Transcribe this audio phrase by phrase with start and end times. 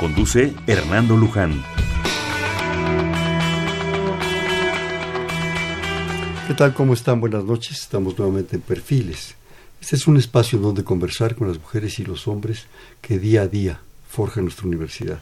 [0.00, 1.62] Conduce Hernando Luján.
[6.48, 6.72] ¿Qué tal?
[6.72, 7.20] ¿Cómo están?
[7.20, 7.82] Buenas noches.
[7.82, 9.34] Estamos nuevamente en Perfiles.
[9.78, 12.64] Este es un espacio donde conversar con las mujeres y los hombres
[13.02, 15.20] que día a día forjan nuestra universidad.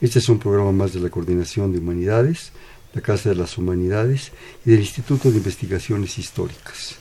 [0.00, 2.52] Este es un programa más de la Coordinación de Humanidades,
[2.94, 4.32] la Casa de las Humanidades
[4.64, 6.96] y del Instituto de Investigaciones Históricas.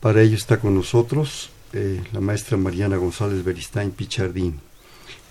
[0.00, 4.65] Para ello está con nosotros eh, la maestra Mariana González Beristain Pichardín.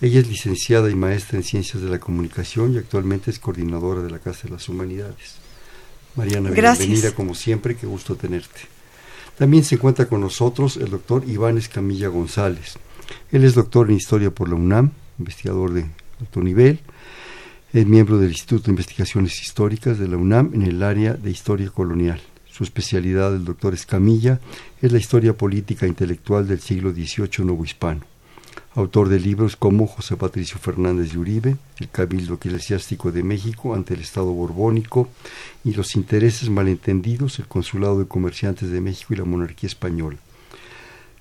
[0.02, 4.10] Ella es licenciada y maestra en Ciencias de la Comunicación y actualmente es coordinadora de
[4.10, 5.36] la Casa de las Humanidades.
[6.16, 8.60] Mariana, bienvenida como siempre, qué gusto tenerte.
[9.38, 12.74] También se encuentra con nosotros el doctor Iván Escamilla González.
[13.32, 15.86] Él es doctor en Historia por la UNAM, investigador de
[16.20, 16.80] alto nivel,
[17.72, 21.70] es miembro del Instituto de Investigaciones Históricas de la UNAM en el área de Historia
[21.70, 22.20] Colonial.
[22.50, 24.40] Su especialidad, el doctor Escamilla,
[24.82, 28.15] es la historia política e intelectual del siglo XVIII novohispano
[28.76, 33.94] autor de libros como José Patricio Fernández de Uribe, El Cabildo Eclesiástico de México ante
[33.94, 35.08] el Estado Borbónico
[35.64, 40.18] y los intereses malentendidos, el Consulado de Comerciantes de México y la Monarquía Española.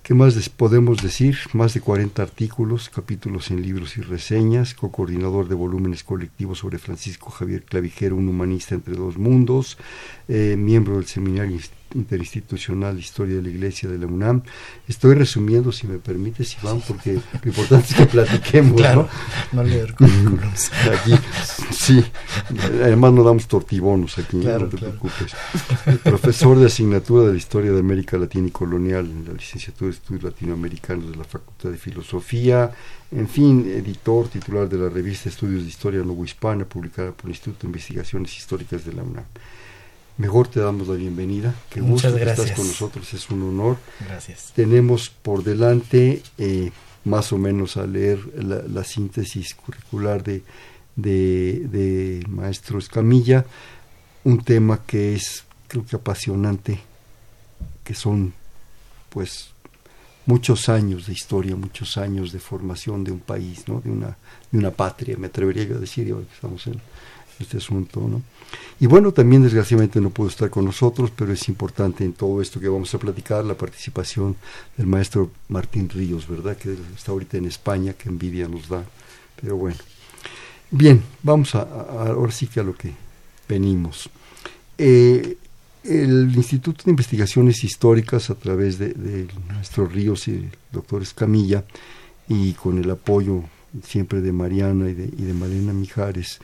[0.03, 1.38] ¿Qué más podemos decir?
[1.53, 7.31] Más de 40 artículos, capítulos en libros y reseñas, co-coordinador de volúmenes colectivos sobre Francisco
[7.31, 9.80] Javier Clavijero, un humanista entre dos mundos,
[10.28, 11.58] eh, miembro del Seminario
[11.95, 14.43] Interinstitucional de Historia de la Iglesia de la UNAM.
[14.88, 19.07] Estoy resumiendo, si me permites, Iván, porque lo importante es que platiquemos, ¿no?
[19.53, 20.71] No leer currículums.
[20.93, 21.16] Aquí,
[21.71, 22.03] sí,
[22.83, 25.33] además no damos tortibonos aquí, no te preocupes.
[26.03, 29.95] Profesor de asignatura de la Historia de América Latina y Colonial en la licenciatura de
[29.97, 32.72] Estudios Latinoamericanos de la Facultad de Filosofía,
[33.11, 37.61] en fin, editor titular de la revista Estudios de Historia Hispana, publicada por el Instituto
[37.61, 39.25] de Investigaciones Históricas de la UNAM.
[40.18, 41.53] Mejor te damos la bienvenida.
[41.70, 42.36] Qué Muchas gusto gracias.
[42.36, 43.78] que estás con nosotros, es un honor.
[44.00, 44.53] Gracias.
[44.56, 46.72] Tenemos por delante, eh,
[47.03, 50.42] más o menos a leer la, síntesis curricular de,
[50.96, 53.46] de, de, Maestro Escamilla,
[54.24, 56.80] un tema que es, creo que apasionante,
[57.84, 58.34] que son,
[59.09, 59.50] pues,
[60.26, 63.82] muchos años de historia, muchos años de formación de un país, ¿no?
[63.82, 64.18] de, una,
[64.50, 66.82] de una patria, me atrevería a decir, ahora que estamos en
[67.40, 68.00] este asunto.
[68.00, 68.22] ¿no?
[68.79, 72.59] Y bueno, también desgraciadamente no pudo estar con nosotros, pero es importante en todo esto
[72.59, 74.35] que vamos a platicar la participación
[74.75, 76.57] del maestro Martín Ríos, ¿verdad?
[76.57, 78.84] Que está ahorita en España, que envidia nos da.
[79.41, 79.78] Pero bueno.
[80.72, 82.91] Bien, vamos a, ahora sí que a lo que
[83.47, 84.09] venimos.
[84.78, 85.38] Eh,
[85.84, 89.28] el Instituto de Investigaciones Históricas, a través de, de
[89.89, 91.63] Ríos y el doctor Escamilla,
[92.28, 93.44] y con el apoyo
[93.84, 96.39] siempre de Mariana y de, y de Mijares,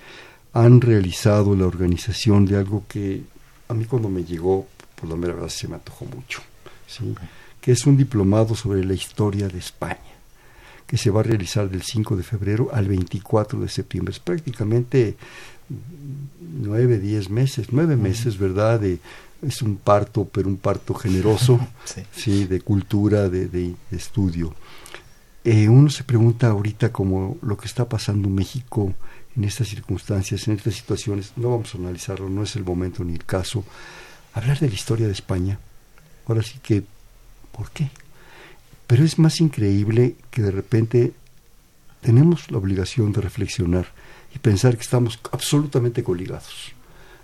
[0.54, 3.24] han realizado la organización de algo que
[3.68, 4.68] a mí cuando me llegó,
[5.00, 6.42] por la mera verdad, se me antojó mucho,
[6.88, 7.16] ¿sí?
[7.62, 10.00] que es un diplomado sobre la historia de España,
[10.86, 14.12] que se va a realizar del 5 de febrero al 24 de septiembre.
[14.12, 15.16] Es prácticamente
[16.40, 18.80] nueve, diez meses, nueve meses, ¿verdad?
[18.80, 19.00] De,
[19.42, 21.60] es un parto, pero un parto generoso,
[22.16, 22.46] sí.
[22.46, 24.54] de cultura, de, de, estudio.
[25.44, 28.94] Eh, uno se pregunta ahorita como lo que está pasando en México
[29.36, 33.14] en estas circunstancias, en estas situaciones, no vamos a analizarlo, no es el momento ni
[33.14, 33.64] el caso,
[34.34, 35.58] hablar de la historia de España.
[36.28, 36.84] Ahora sí que,
[37.52, 37.90] ¿por qué?
[38.88, 41.14] Pero es más increíble que de repente
[42.02, 43.88] tenemos la obligación de reflexionar
[44.36, 46.74] y pensar que estamos absolutamente coligados.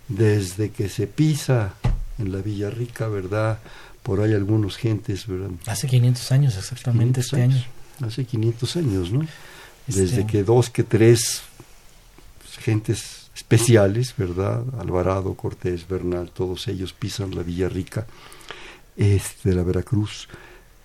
[0.08, 1.74] Desde que se pisa
[2.18, 3.60] en la Villa Rica, ¿verdad?
[4.02, 5.50] Por ahí algunos gentes, ¿verdad?
[5.66, 7.64] Hace 500 años exactamente este año.
[8.02, 9.28] Hace 500 años, ¿no?
[9.88, 11.42] Este Desde que dos, que tres
[12.60, 14.64] gentes especiales, ¿verdad?
[14.80, 18.06] Alvarado, Cortés, Bernal, todos ellos pisan la Villa Rica
[18.98, 20.28] este, de la Veracruz.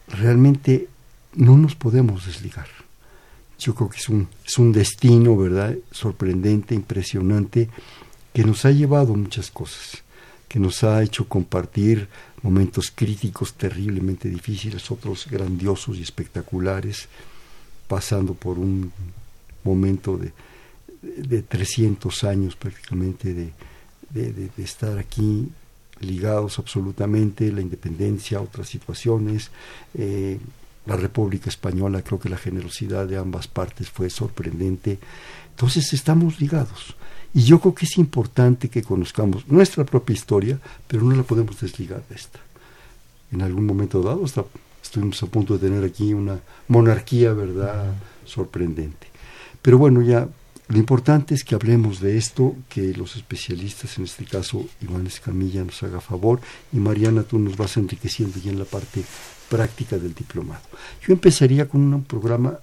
[0.09, 0.89] Realmente
[1.35, 2.69] no nos podemos desligar.
[3.59, 5.75] Yo creo que es un, es un destino, ¿verdad?
[5.91, 7.71] Sorprendente, impresionante,
[8.33, 10.03] que nos ha llevado muchas cosas,
[10.49, 12.09] que nos ha hecho compartir
[12.43, 17.09] momentos críticos terriblemente difíciles, otros grandiosos y espectaculares,
[17.89, 18.93] pasando por un
[19.65, 20.33] momento de,
[21.03, 23.53] de 300 años prácticamente de,
[24.59, 25.49] estar aquí
[26.01, 29.51] ligados absolutamente, la independencia, otras situaciones,
[29.95, 30.39] eh,
[30.85, 34.99] la República Española, creo que la generosidad de ambas partes fue sorprendente.
[35.51, 36.97] Entonces estamos ligados.
[37.35, 41.61] Y yo creo que es importante que conozcamos nuestra propia historia, pero no la podemos
[41.61, 42.41] desligar de esta.
[43.31, 44.45] En algún momento dado hasta
[44.83, 46.39] estuvimos a punto de tener aquí una
[46.69, 47.95] monarquía, ¿verdad?,
[48.27, 49.07] sorprendente.
[49.63, 50.29] Pero bueno, ya
[50.69, 55.65] lo importante es que hablemos de esto, que los especialistas, en este caso Iván Escamilla,
[55.65, 56.41] nos haga favor
[56.73, 59.03] y Mariana, tú nos vas enriqueciendo ya en la parte
[59.49, 60.63] práctica del diplomado.
[61.07, 62.59] Yo empezaría con un programa,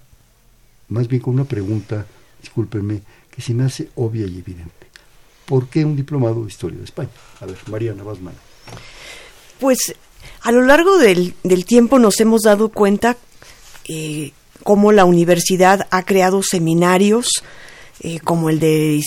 [0.88, 2.06] más bien con una pregunta,
[2.40, 3.02] discúlpenme,
[3.40, 4.86] que se me hace obvia y evidente.
[5.46, 7.08] ¿Por qué un diplomado de historia de España?
[7.40, 8.34] A ver, Mariana, vas mal.
[9.58, 9.94] Pues
[10.42, 11.34] a lo largo del,
[11.66, 13.16] tiempo nos hemos dado cuenta
[13.88, 14.32] eh,
[14.62, 17.42] cómo la universidad ha creado seminarios
[18.00, 19.02] eh, como el de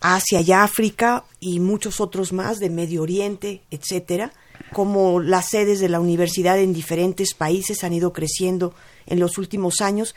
[0.00, 4.32] Asia y África y muchos otros más de Medio Oriente, etcétera,
[4.74, 8.74] como las sedes de la universidad en diferentes países han ido creciendo
[9.06, 10.14] en los últimos años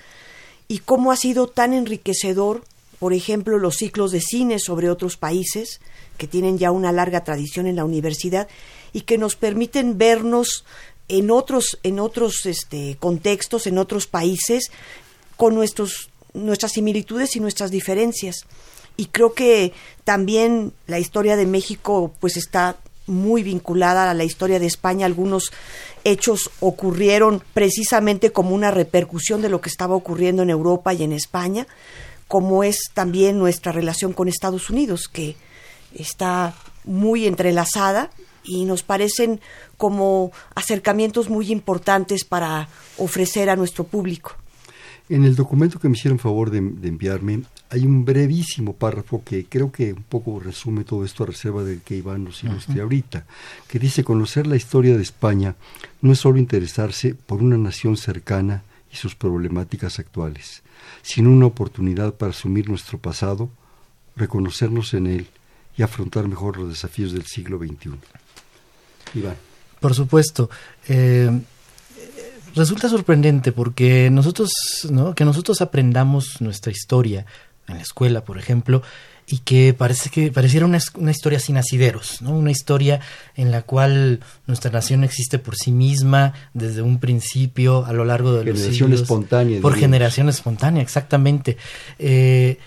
[0.68, 2.64] y cómo ha sido tan enriquecedor,
[3.02, 5.82] por ejemplo, los ciclos de cine sobre otros países
[6.20, 8.48] que tienen ya una larga tradición en la universidad
[8.94, 10.66] y que nos permiten vernos
[11.08, 14.72] en otros en otros este, contextos, en otros países
[15.36, 18.46] con nuestros nuestras similitudes y nuestras diferencias.
[18.98, 22.78] Y creo que también la historia de México pues está
[23.08, 25.08] muy vinculada a la historia de España.
[25.08, 25.52] Algunos
[26.04, 31.14] hechos ocurrieron precisamente como una repercusión de lo que estaba ocurriendo en Europa y en
[31.14, 31.66] España,
[32.32, 35.36] como es también nuestra relación con Estados Unidos, que
[35.94, 36.54] está
[36.86, 38.10] muy entrelazada
[38.46, 39.42] y nos parecen
[39.76, 44.32] como acercamientos muy importantes para ofrecer a nuestro público.
[45.10, 49.70] En el documento que me hicieron favor de, enviarme hay un brevísimo párrafo que creo
[49.70, 53.26] que un poco resume todo esto a reserva de que Iván nos ilustre ahorita,
[53.68, 55.58] que dice conocer la historia de España
[56.02, 60.61] no es solo interesarse por una nación cercana y sus problemáticas actuales,
[61.02, 63.50] sino una oportunidad para asumir nuestro pasado,
[64.16, 65.28] reconocernos en él
[65.78, 67.92] y afrontar mejor los desafíos del siglo XXI.
[69.16, 69.36] Iván.
[69.80, 70.50] Por supuesto.
[70.88, 71.42] Eh,
[72.56, 74.52] resulta sorprendente porque nosotros,
[74.90, 75.16] ¿no?
[75.16, 77.26] que nosotros aprendamos nuestra historia
[77.68, 78.82] en la escuela, por ejemplo,
[79.28, 82.32] y que parece que pareciera una, una, historia sin asideros, ¿no?
[82.32, 83.00] Una historia
[83.36, 88.34] en la cual nuestra nación existe por sí misma desde un principio a lo largo
[88.34, 88.78] de los siglos.
[88.78, 89.62] Generación espontánea.
[89.62, 91.58] Por generación espontánea, exactamente.
[92.00, 92.58] Eh,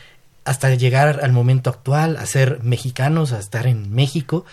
[0.44, 4.44] hasta llegar al momento actual, a ser mexicanos, a estar en México,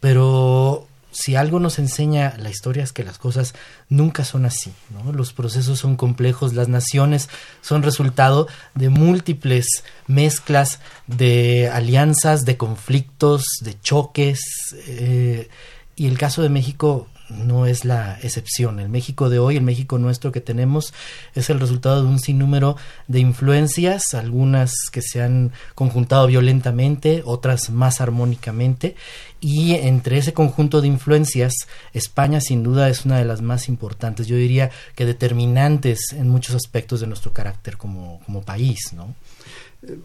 [0.00, 3.54] pero si algo nos enseña la historia es que las cosas
[3.88, 4.72] nunca son así.
[5.12, 7.28] Los procesos son complejos, las naciones
[7.60, 14.40] son resultado de múltiples mezclas de alianzas, de conflictos, de choques,
[14.88, 15.48] eh,
[15.96, 18.80] y el caso de México no es la excepción.
[18.80, 20.94] El México de hoy, el México nuestro que tenemos,
[21.34, 22.76] es el resultado de un sinnúmero
[23.08, 28.96] de influencias, algunas que se han conjuntado violentamente, otras más armónicamente,
[29.40, 31.52] y entre ese conjunto de influencias,
[31.92, 36.54] España sin duda es una de las más importantes, yo diría que determinantes en muchos
[36.54, 39.14] aspectos de nuestro carácter como, como país, ¿no?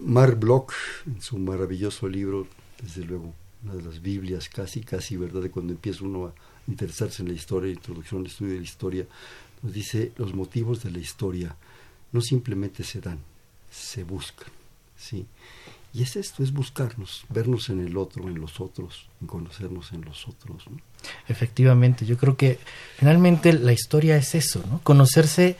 [0.01, 0.73] Mark Bloch,
[1.05, 2.47] en su maravilloso libro,
[2.81, 3.33] desde luego,
[3.63, 5.41] una de las Biblias casi, casi, ¿verdad?
[5.41, 6.33] De cuando empieza uno a
[6.69, 9.05] interesarse en la historia, introducción al estudio de la historia,
[9.61, 11.55] nos dice los motivos de la historia
[12.11, 13.19] no simplemente se dan,
[13.71, 14.49] se buscan,
[14.97, 15.25] ¿sí?
[15.93, 20.05] Y es esto, es buscarnos, vernos en el otro, en los otros, en conocernos en
[20.05, 20.63] los otros.
[21.27, 22.59] Efectivamente, yo creo que
[22.97, 24.79] finalmente la historia es eso, ¿no?
[24.83, 25.57] Conocerse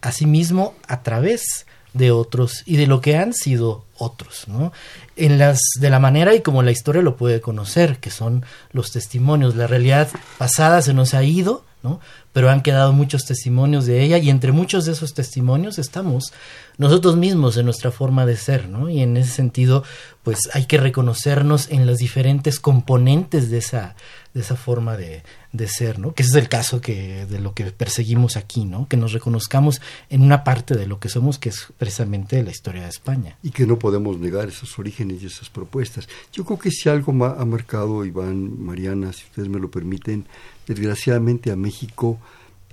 [0.00, 1.66] a sí mismo a través
[2.10, 4.72] otros y de lo que han sido otros, ¿no?
[5.16, 8.92] En las de la manera y como la historia lo puede conocer, que son los
[8.92, 12.00] testimonios, la realidad pasada se nos ha ido, ¿no?
[12.32, 16.32] Pero han quedado muchos testimonios de ella y entre muchos de esos testimonios estamos
[16.76, 18.88] nosotros mismos en nuestra forma de ser, ¿no?
[18.88, 19.82] Y en ese sentido,
[20.22, 23.96] pues hay que reconocernos en las diferentes componentes de esa
[24.34, 26.14] de esa forma de, de ser, ¿no?
[26.14, 28.88] Que ese es el caso que de lo que perseguimos aquí, ¿no?
[28.88, 29.80] Que nos reconozcamos
[30.10, 33.36] en una parte de lo que somos, que es precisamente la historia de España.
[33.42, 36.08] Y que no podemos negar esos orígenes y esas propuestas.
[36.32, 40.26] Yo creo que si algo ha marcado, Iván, Mariana, si ustedes me lo permiten,
[40.66, 42.18] desgraciadamente a México,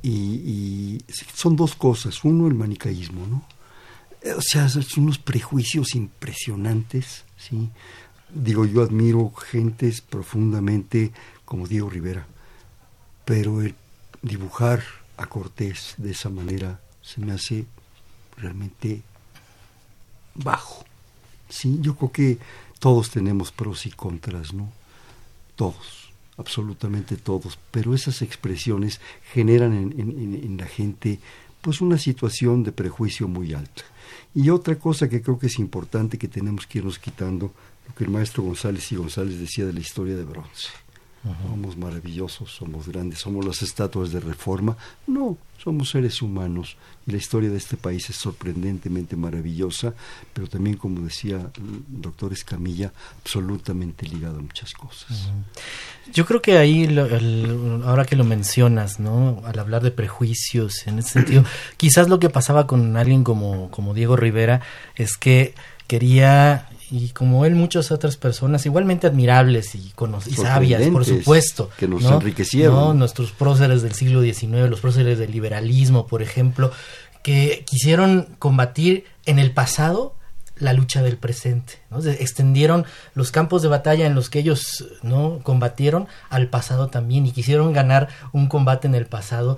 [0.06, 2.24] y, son dos cosas.
[2.24, 3.44] Uno, el manicaísmo, ¿no?
[4.38, 7.70] O sea, son unos prejuicios impresionantes, ¿sí?
[8.34, 11.12] Digo, yo admiro gentes profundamente
[11.46, 12.28] como Diego Rivera,
[13.24, 13.76] pero el
[14.22, 14.84] dibujar
[15.18, 17.66] a Cortés de esa manera se me hace
[18.38, 19.02] realmente
[20.34, 20.84] bajo.
[21.50, 22.38] Sí, yo creo que
[22.80, 24.72] todos tenemos pros y contras, ¿no?
[25.56, 29.00] Todos, absolutamente todos, pero esas expresiones
[29.32, 31.20] generan en, la gente
[31.62, 33.84] pues una situación de prejuicio muy alta.
[34.34, 37.54] Y otra cosa que creo que es importante que tenemos que irnos quitando,
[37.88, 40.70] lo que el maestro González y González decía de la historia de bronce.
[41.42, 44.78] Somos maravillosos, somos grandes, somos las estatuas de reforma.
[45.08, 46.78] No, somos seres humanos
[47.08, 49.96] y la historia de este país es sorprendentemente maravillosa,
[50.34, 52.92] pero también, como decía el doctor Escamilla,
[53.22, 55.30] absolutamente ligada a muchas cosas.
[56.14, 56.96] Yo creo que ahí,
[57.86, 59.42] ahora que lo mencionas, ¿no?
[59.46, 61.44] Al hablar de prejuicios, en ese sentido,
[61.78, 64.62] quizás lo que pasaba con alguien como, como Diego Rivera
[64.96, 65.56] es que
[65.88, 69.94] quería y como él muchas otras personas igualmente admirables y,
[70.28, 71.70] y sabias, por supuesto.
[71.78, 72.98] Que nos enriquecieron.
[72.98, 76.72] Nuestros próceres del siglo XIX, los próceres del liberalismo, por ejemplo,
[77.22, 80.16] que quisieron combatir en el pasado
[80.58, 81.80] la lucha del presente.
[81.90, 82.00] ¿no?
[82.00, 87.32] extendieron los campos de batalla en los que ellos no combatieron al pasado también y
[87.32, 89.58] quisieron ganar un combate en el pasado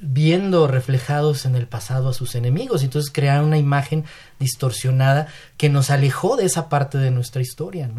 [0.00, 2.82] viendo reflejados en el pasado a sus enemigos.
[2.82, 4.04] Entonces crearon una imagen
[4.38, 7.90] distorsionada que nos alejó de esa parte de nuestra historia.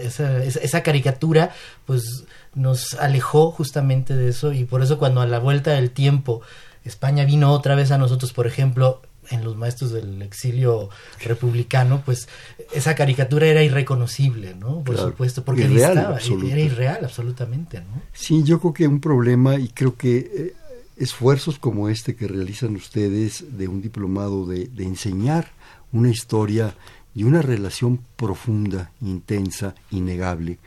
[0.00, 1.50] Esa, caricatura
[1.84, 2.24] pues
[2.54, 6.42] nos alejó justamente de eso y por eso cuando a la vuelta del tiempo
[6.84, 10.88] España vino otra vez a nosotros, por ejemplo, en los maestros del exilio
[11.20, 12.28] republicano, pues
[12.72, 14.84] esa caricatura era irreconocible, ¿no?
[14.84, 18.02] Por supuesto, porque era irreal absolutamente, ¿no?
[18.12, 20.54] Sí, yo creo que un problema y creo que eh,
[20.96, 25.52] esfuerzos como este que realizan ustedes de un diplomado de, enseñar
[25.92, 26.74] una historia
[27.14, 30.58] y una relación profunda, intensa, innegable,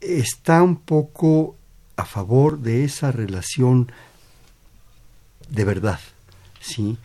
[0.00, 1.56] está un poco
[1.96, 3.90] a favor de esa relación
[5.48, 6.00] de verdad,
[6.60, 6.98] ¿sí?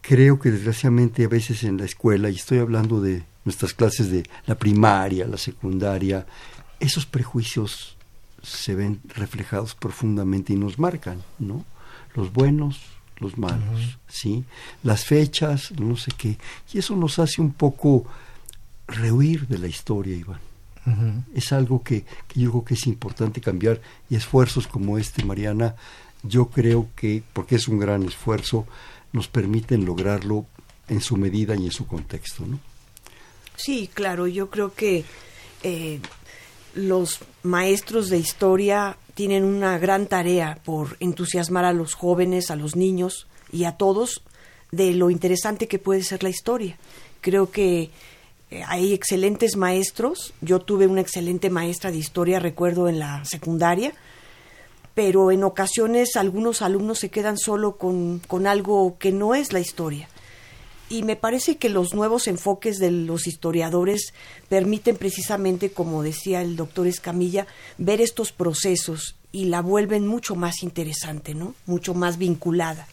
[0.00, 4.24] Creo que desgraciadamente a veces en la escuela, y estoy hablando de nuestras clases de
[4.46, 6.26] la primaria, la secundaria,
[6.80, 7.97] esos prejuicios
[8.42, 11.64] se ven reflejados profundamente y nos marcan, ¿no?
[12.14, 12.80] Los buenos,
[13.18, 14.44] los malos, ¿sí?
[14.82, 16.38] Las fechas, no sé qué.
[16.72, 18.06] Y eso nos hace un poco
[18.86, 20.40] rehuir de la historia, Iván.
[21.34, 23.78] Es algo que, que, yo creo que es importante cambiar
[24.08, 25.74] y esfuerzos como este, Mariana,
[26.22, 28.66] yo creo que, porque es un gran esfuerzo,
[29.12, 30.46] nos permiten lograrlo
[30.88, 32.58] en su medida y en su contexto, ¿no?
[33.56, 35.04] Sí, claro, yo creo que
[35.62, 36.00] eh,
[36.78, 42.76] los maestros de historia tienen una gran tarea por entusiasmar a los jóvenes, a los
[42.76, 44.22] niños y a todos
[44.70, 46.76] de lo interesante que puede ser la historia.
[47.20, 47.90] Creo que
[48.50, 50.32] eh, hay excelentes maestros.
[50.40, 53.92] Yo tuve una excelente maestra de historia, recuerdo, en la secundaria,
[54.94, 59.60] pero en ocasiones algunos alumnos se quedan solo con, con algo que no es la
[59.60, 60.08] historia
[60.90, 64.14] y me parece que los nuevos enfoques de los historiadores
[64.48, 70.62] permiten precisamente, como decía el doctor Escamilla, ver estos procesos y la vuelven mucho más
[70.62, 71.54] interesante, ¿no?
[71.66, 72.86] Mucho más vinculada.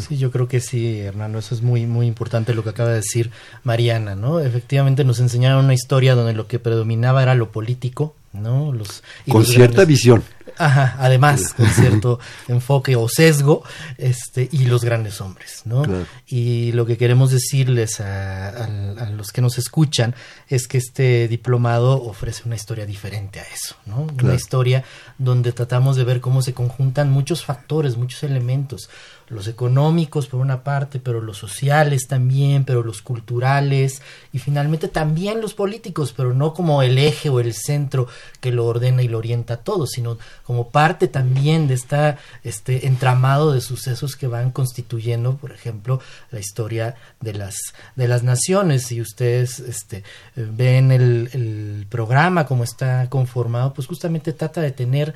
[0.00, 2.96] Sí, yo creo que sí, Hernando, eso es muy muy importante lo que acaba de
[2.96, 3.30] decir
[3.62, 4.40] Mariana, ¿no?
[4.40, 8.72] Efectivamente nos enseñaron una historia donde lo que predominaba era lo político, ¿no?
[8.72, 10.24] Los, Con cierta visión.
[10.58, 13.62] Ajá, además, con cierto enfoque o sesgo,
[13.98, 15.84] este, y los grandes hombres, ¿no?
[16.26, 18.68] Y lo que queremos decirles a,
[19.16, 20.14] los que nos escuchan
[20.48, 24.06] es que este diplomado ofrece una historia diferente a eso, ¿no?
[24.22, 24.84] Una historia
[25.18, 28.88] donde tratamos de ver cómo se conjuntan muchos factores, muchos elementos,
[29.28, 35.40] los económicos por una parte, pero los sociales también, pero los culturales y finalmente también
[35.40, 38.06] los políticos, pero no como el eje o el centro
[38.40, 43.52] que lo ordena y lo orienta todo, sino como parte también de esta, este entramado
[43.52, 46.00] de sucesos que van constituyendo, por ejemplo,
[46.30, 47.56] la historia de las,
[47.94, 48.86] de las naciones.
[48.86, 55.14] Si ustedes este, ven el, el programa como está conformado, pues justamente trata de tener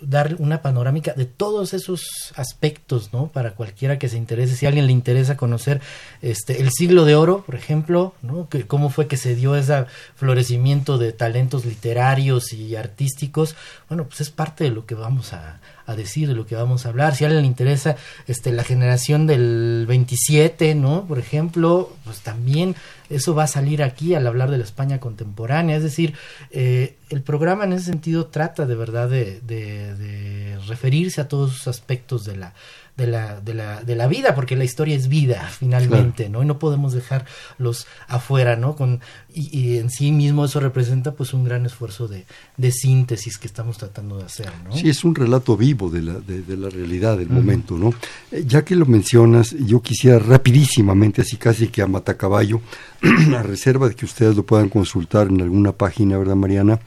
[0.00, 3.28] dar una panorámica de todos esos aspectos, ¿no?
[3.28, 5.80] Para cualquiera que se interese, si a alguien le interesa conocer
[6.22, 8.48] este el siglo de oro, por ejemplo, ¿no?
[8.48, 13.56] Que, cómo fue que se dio ese florecimiento de talentos literarios y artísticos,
[13.88, 16.84] bueno, pues es parte de lo que vamos a, a decir, de lo que vamos
[16.84, 17.14] a hablar.
[17.14, 21.06] Si a alguien le interesa este, la generación del 27, ¿no?
[21.06, 22.74] Por ejemplo, pues también
[23.08, 25.76] eso va a salir aquí al hablar de la España contemporánea.
[25.76, 26.14] Es decir,
[26.50, 32.24] eh, el programa en ese sentido trata de verdad de, referirse a todos esos aspectos
[32.24, 32.54] de la
[32.96, 36.42] de la, de la, de la vida, porque la historia es vida finalmente, ¿no?
[36.42, 38.74] Y no podemos dejarlos afuera, ¿no?
[38.74, 39.00] Con,
[39.34, 42.24] y, en sí mismo eso representa pues un gran esfuerzo de,
[42.56, 44.74] de, síntesis que estamos tratando de hacer, ¿no?
[44.74, 47.92] Sí, es un relato vivo de la, de, la realidad del momento, ¿no?
[48.32, 52.62] Eh, ya que lo mencionas, yo quisiera rapidísimamente, así casi que a matacaballo,
[53.36, 56.80] a reserva de que ustedes lo puedan consultar en alguna página, ¿verdad, Mariana?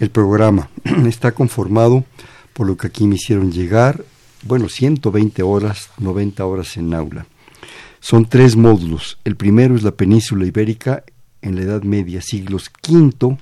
[0.00, 0.70] El programa
[1.06, 2.04] está conformado
[2.52, 4.04] por lo que aquí me hicieron llegar,
[4.42, 7.26] bueno, 120 horas, 90 horas en aula.
[8.00, 9.18] Son tres módulos.
[9.24, 11.04] El primero es la península ibérica
[11.40, 13.38] en la Edad Media, siglos V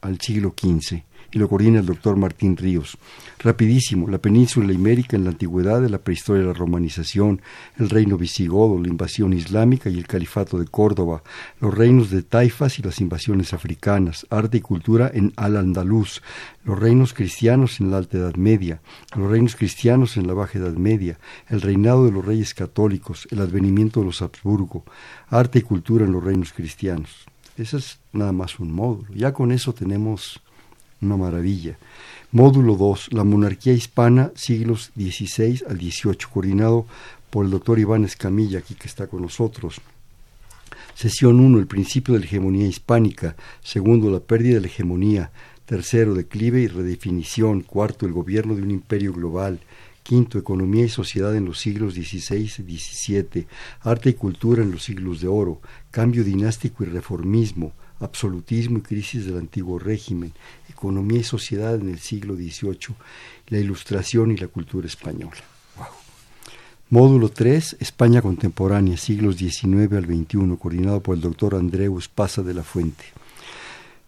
[0.00, 1.02] al siglo XV
[1.34, 2.96] y lo coordina el doctor Martín Ríos.
[3.40, 7.42] Rapidísimo, la península ibérica en la antigüedad, de la prehistoria la romanización,
[7.76, 11.24] el reino visigodo, la invasión islámica y el califato de Córdoba,
[11.60, 16.22] los reinos de Taifas y las invasiones africanas, arte y cultura en Al-Andalus,
[16.64, 18.80] los reinos cristianos en la Alta Edad Media,
[19.16, 23.40] los reinos cristianos en la Baja Edad Media, el reinado de los reyes católicos, el
[23.40, 24.84] advenimiento de los Habsburgo,
[25.28, 27.26] arte y cultura en los reinos cristianos.
[27.56, 29.12] Ese es nada más un módulo.
[29.14, 30.43] Ya con eso tenemos
[31.04, 31.78] una maravilla.
[32.32, 36.86] Módulo 2, la monarquía hispana, siglos XVI al XVIII, coordinado
[37.30, 39.80] por el doctor Iván Escamilla, aquí que está con nosotros.
[40.94, 43.36] Sesión 1, el principio de la hegemonía hispánica.
[43.62, 45.30] Segundo, la pérdida de la hegemonía.
[45.66, 47.62] Tercero, declive y redefinición.
[47.62, 49.60] Cuarto, el gobierno de un imperio global.
[50.02, 53.46] Quinto, economía y sociedad en los siglos XVI y XVII.
[53.80, 55.60] Arte y cultura en los siglos de oro.
[55.90, 60.32] Cambio dinástico y reformismo absolutismo y crisis del antiguo régimen,
[60.68, 62.94] economía y sociedad en el siglo XVIII,
[63.48, 65.42] la ilustración y la cultura española.
[66.90, 72.54] Módulo 3, España contemporánea, siglos XIX al XXI, coordinado por el doctor Andreu Espasa de
[72.54, 73.04] la Fuente.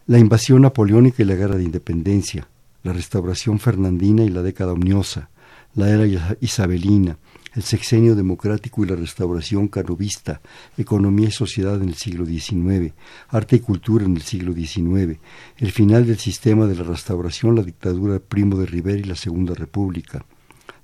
[0.05, 2.47] La invasión napoleónica y la guerra de independencia,
[2.83, 5.29] la restauración fernandina y la década omniosa,
[5.75, 7.17] la era isabelina,
[7.57, 10.41] el sexenio democrático y la restauración canovista,
[10.77, 12.93] economía y sociedad en el siglo XIX,
[13.29, 15.19] arte y cultura en el siglo XIX,
[15.57, 19.55] el final del sistema de la restauración, la dictadura Primo de Rivera y la Segunda
[19.55, 20.23] República,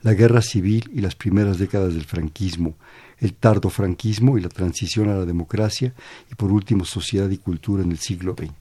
[0.02, 2.76] la guerra civil y las primeras décadas del franquismo,
[3.20, 5.94] el tardo franquismo y la transición a la democracia,
[6.32, 8.52] y por último sociedad y cultura en el siglo XX.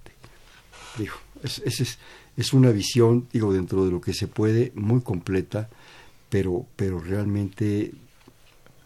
[0.99, 1.99] Digo, es, es,
[2.37, 5.71] es una visión, digo, dentro de lo que se puede, muy completa,
[6.28, 7.92] pero, pero realmente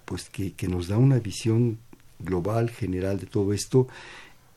[0.06, 1.78] pues que, que nos da una visión
[2.18, 3.88] global, general de todo esto.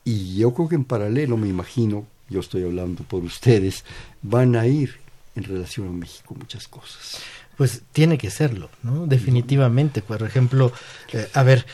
[0.05, 3.83] Y yo creo que en paralelo, me imagino, yo estoy hablando por ustedes,
[4.21, 4.95] van a ir
[5.35, 7.19] en relación a México muchas cosas.
[7.57, 9.05] Pues tiene que serlo, ¿no?
[9.05, 10.01] Definitivamente.
[10.01, 10.71] Por ejemplo,
[11.11, 11.65] eh, a ver,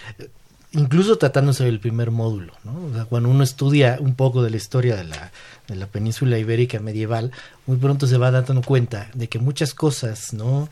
[0.72, 3.06] incluso tratándose del primer módulo, ¿no?
[3.08, 5.32] Cuando uno estudia un poco de la historia de la,
[5.68, 7.32] de la península ibérica medieval,
[7.68, 10.70] muy pronto se va dando cuenta de que muchas cosas, ¿no?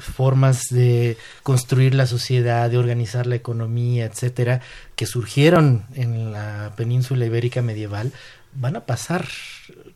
[0.00, 4.60] Formas de construir la sociedad, de organizar la economía, etcétera,
[4.94, 8.12] que surgieron en la península ibérica medieval,
[8.58, 9.26] van a pasar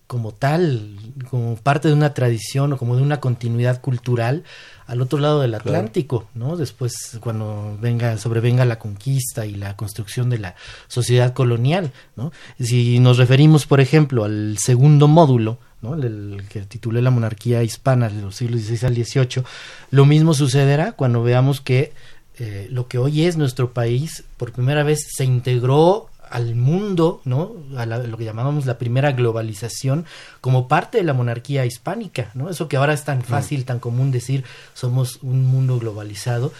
[0.06, 0.96] como tal,
[1.30, 4.44] como parte de una tradición o como de una continuidad cultural
[4.86, 6.56] al otro lado del Atlántico, ¿no?
[6.56, 10.56] Después, cuando venga, sobrevenga la conquista y la construcción de la
[10.88, 12.32] sociedad colonial, ¿no?
[12.58, 15.94] Si nos referimos, por ejemplo, al segundo módulo, ¿no?
[15.94, 19.44] El, que titulé La monarquía hispana de los siglos XVI al XVIII,
[19.90, 21.92] lo mismo sucederá cuando veamos que
[22.38, 27.56] eh, lo que hoy es nuestro país por primera vez se integró al mundo, ¿no?
[27.76, 30.06] A lo que llamábamos la primera globalización
[30.40, 32.48] como parte de la monarquía hispánica, ¿no?
[32.48, 36.52] Eso que ahora es tan fácil, tan común decir somos un mundo globalizado,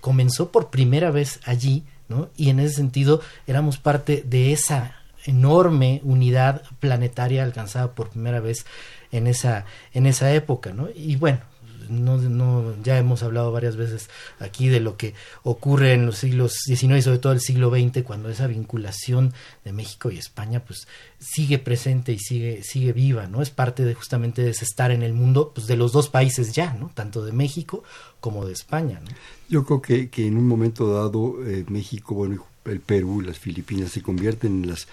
[0.00, 2.30] comenzó por primera vez allí, ¿no?
[2.36, 4.97] Y en ese sentido éramos parte de esa
[5.28, 8.66] enorme unidad planetaria alcanzada por primera vez
[9.12, 10.88] en esa, en esa época, ¿no?
[10.94, 11.40] Y bueno,
[11.88, 16.52] no, no, ya hemos hablado varias veces aquí de lo que ocurre en los siglos
[16.64, 19.32] XIX y sobre todo el siglo XX, cuando esa vinculación
[19.64, 20.86] de México y España pues
[21.18, 23.42] sigue presente y sigue, sigue viva, ¿no?
[23.42, 26.52] Es parte de justamente de ese estar en el mundo pues, de los dos países
[26.52, 26.90] ya, ¿no?
[26.94, 27.82] Tanto de México
[28.20, 29.00] como de España.
[29.48, 33.92] Yo creo que, que en un momento dado eh, México, bueno, el Perú, las Filipinas
[33.92, 34.88] se convierten en las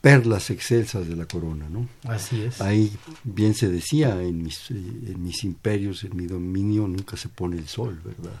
[0.00, 1.86] perlas excelsas de la corona, ¿no?
[2.04, 2.60] Así es.
[2.60, 2.92] Ahí
[3.24, 7.68] bien se decía, en mis, en mis imperios, en mi dominio, nunca se pone el
[7.68, 8.40] sol, ¿verdad?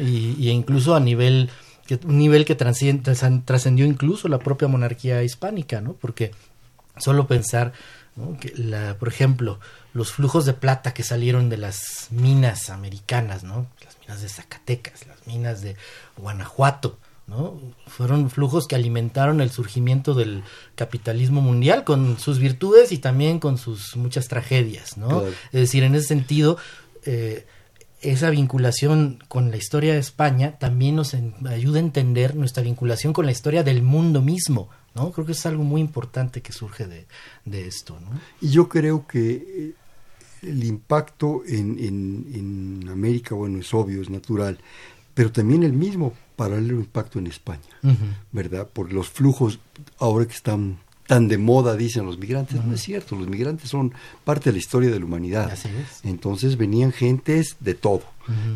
[0.00, 1.50] Y, y incluso a nivel,
[1.86, 5.92] que, un nivel que trascendió incluso la propia monarquía hispánica, ¿no?
[5.92, 6.32] Porque
[6.96, 7.72] solo pensar,
[8.16, 8.38] ¿no?
[8.38, 9.60] que la, por ejemplo,
[9.92, 13.66] los flujos de plata que salieron de las minas americanas, ¿no?
[13.84, 15.76] Las minas de Zacatecas, las minas de
[16.16, 17.60] Guanajuato, ¿no?
[17.86, 23.58] Fueron flujos que alimentaron el surgimiento del capitalismo mundial con sus virtudes y también con
[23.58, 25.24] sus muchas tragedias, ¿no?
[25.26, 26.56] Es decir, en ese sentido,
[27.04, 27.46] eh,
[28.00, 33.26] esa vinculación con la historia de España también nos ayuda a entender nuestra vinculación con
[33.26, 35.10] la historia del mundo mismo, ¿no?
[35.10, 37.06] Creo que es algo muy importante que surge de,
[37.44, 38.20] de esto, ¿no?
[38.40, 39.74] Y yo creo que eh,
[40.42, 42.26] el impacto en, en,
[42.82, 44.58] en América, bueno, es obvio, es natural,
[45.14, 47.62] pero también el mismo paralelo impacto en España,
[48.30, 48.68] ¿verdad?
[48.68, 49.58] Por los flujos
[49.98, 52.62] ahora que están tan de moda, dicen los migrantes.
[52.64, 53.92] No es cierto, los migrantes son
[54.24, 55.50] parte de la historia de la humanidad.
[55.50, 56.04] Así es.
[56.04, 58.02] Entonces venían gentes de todo,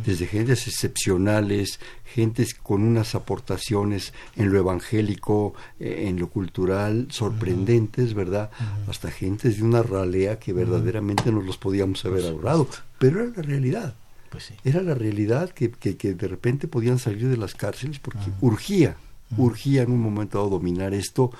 [0.04, 8.14] desde gentes excepcionales, gentes con unas aportaciones en lo evangélico, eh, en lo cultural, sorprendentes,
[8.14, 8.50] ¿verdad?
[8.88, 12.68] Hasta gentes de una ralea que verdaderamente no los podíamos haber ahorrado.
[12.98, 13.94] Pero era la realidad.
[14.30, 14.54] Pues sí.
[14.64, 18.96] Era la realidad que, que, que de repente podían salir de las cárceles porque urgía,
[19.36, 21.32] urgía en un momento dado dominar esto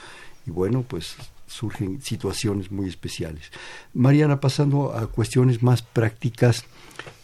[0.46, 1.16] y bueno, pues
[1.50, 3.50] surgen situaciones muy especiales.
[3.92, 6.64] Mariana, pasando a cuestiones más prácticas,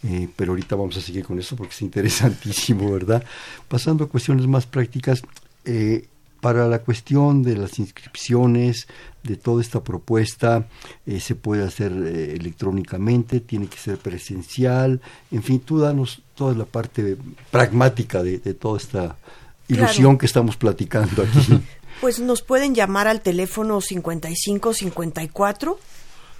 [0.03, 3.23] eh, pero ahorita vamos a seguir con eso porque es interesantísimo, ¿verdad?
[3.67, 5.23] Pasando a cuestiones más prácticas,
[5.65, 6.07] eh,
[6.41, 8.87] para la cuestión de las inscripciones,
[9.23, 10.67] de toda esta propuesta,
[11.05, 16.55] eh, se puede hacer eh, electrónicamente, tiene que ser presencial, en fin, tú danos toda
[16.55, 17.17] la parte
[17.51, 19.17] pragmática de, de toda esta
[19.67, 20.17] ilusión Claro.
[20.17, 21.61] que estamos platicando aquí.
[21.99, 25.79] Pues nos pueden llamar al teléfono 5554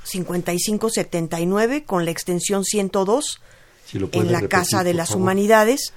[0.04, 3.42] 5579 con la extensión 102
[3.86, 5.24] Si en la repetir, Casa de las favor.
[5.24, 5.94] Humanidades.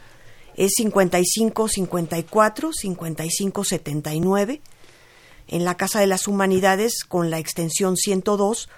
[0.61, 4.61] Es 5554 5579
[5.49, 8.69] en la Casa de las Humanidades con la extensión 102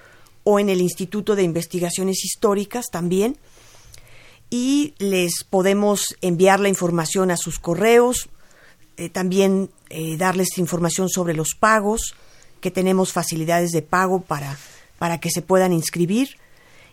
[0.44, 3.36] o en el Instituto de Investigaciones Históricas también.
[4.48, 8.28] Y les podemos enviar la información a sus correos,
[8.96, 12.14] eh, también eh, darles información sobre los pagos,
[12.60, 14.56] que tenemos facilidades de pago para,
[15.00, 16.36] para que se puedan inscribir.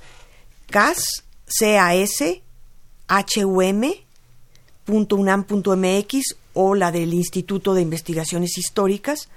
[0.70, 2.42] CAS, C-A-S,
[3.08, 4.04] H-U-M,
[4.84, 9.28] punto unam punto MX o la del Instituto de Investigaciones Históricas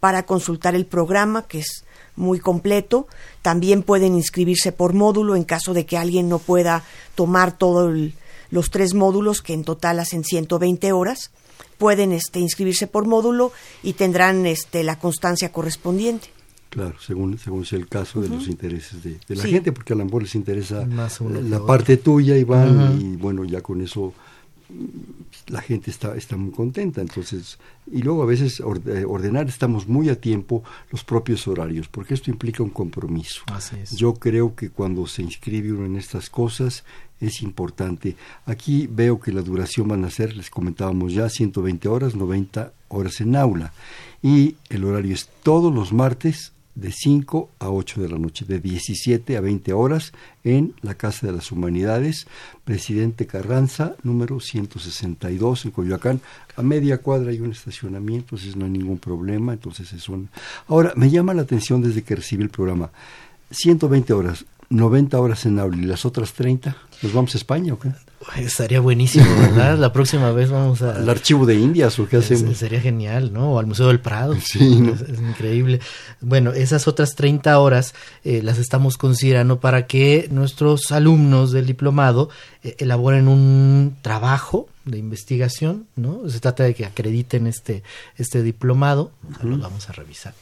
[0.00, 1.84] para consultar el programa que es
[2.16, 3.06] muy completo.
[3.42, 7.96] También pueden inscribirse por módulo en caso de que alguien no pueda tomar todos
[8.50, 11.30] los tres módulos que en total hacen 120 horas.
[11.78, 13.52] Pueden este, inscribirse por módulo
[13.82, 16.30] y tendrán este, la constancia correspondiente.
[16.70, 19.50] Claro, según, según sea el caso de los intereses de, de la Sí.
[19.50, 23.00] gente, porque a lo mejor les interesa Más la parte tuya, Iván, Ujú.
[23.00, 24.14] y bueno, ya con eso
[24.68, 27.00] mm, la gente está, está muy contenta.
[27.00, 27.58] Entonces,
[27.90, 32.30] y luego a veces eh, ordenar, estamos muy a tiempo los propios horarios, porque esto
[32.30, 33.42] implica un compromiso.
[33.46, 33.90] Así es.
[33.96, 36.84] Yo creo que cuando se inscribe uno en estas cosas
[37.20, 38.14] es importante.
[38.46, 43.20] Aquí veo que la duración van a ser, les comentábamos ya, 120 horas, 90 horas
[43.20, 43.72] en aula.
[44.22, 48.60] Y el horario es todos los martes de 5 a 8 de la noche, de
[48.60, 50.12] 17 a 20 horas
[50.44, 52.26] en la Casa de las Humanidades,
[52.64, 56.20] Presidente Carranza, número 162 en Coyoacán.
[56.56, 60.28] A media cuadra hay un estacionamiento, entonces no hay ningún problema, entonces es un...
[60.68, 62.90] Ahora, me llama la atención desde que recibí el programa,
[63.50, 67.78] 120 horas, 90 horas en aula y las otras 30, ¿nos vamos a España o
[67.78, 67.90] qué?
[68.20, 69.78] Uy, Estaría buenísimo, ¿verdad?
[69.78, 70.96] La próxima vez vamos a...
[70.96, 72.58] ¿Al archivo de Indias o qué hacemos?
[72.58, 73.54] Sería genial, ¿no?
[73.54, 74.36] O al Museo del Prado.
[74.40, 74.92] Sí, ¿no?
[74.92, 75.80] es, es increíble.
[76.20, 82.28] Bueno, esas otras 30 horas eh, las estamos considerando para que nuestros alumnos del diplomado
[82.62, 86.28] eh, elaboren un trabajo de investigación, ¿no?
[86.28, 87.82] Se trata de que acrediten este,
[88.16, 90.34] este diplomado, o sea, lo vamos a revisar.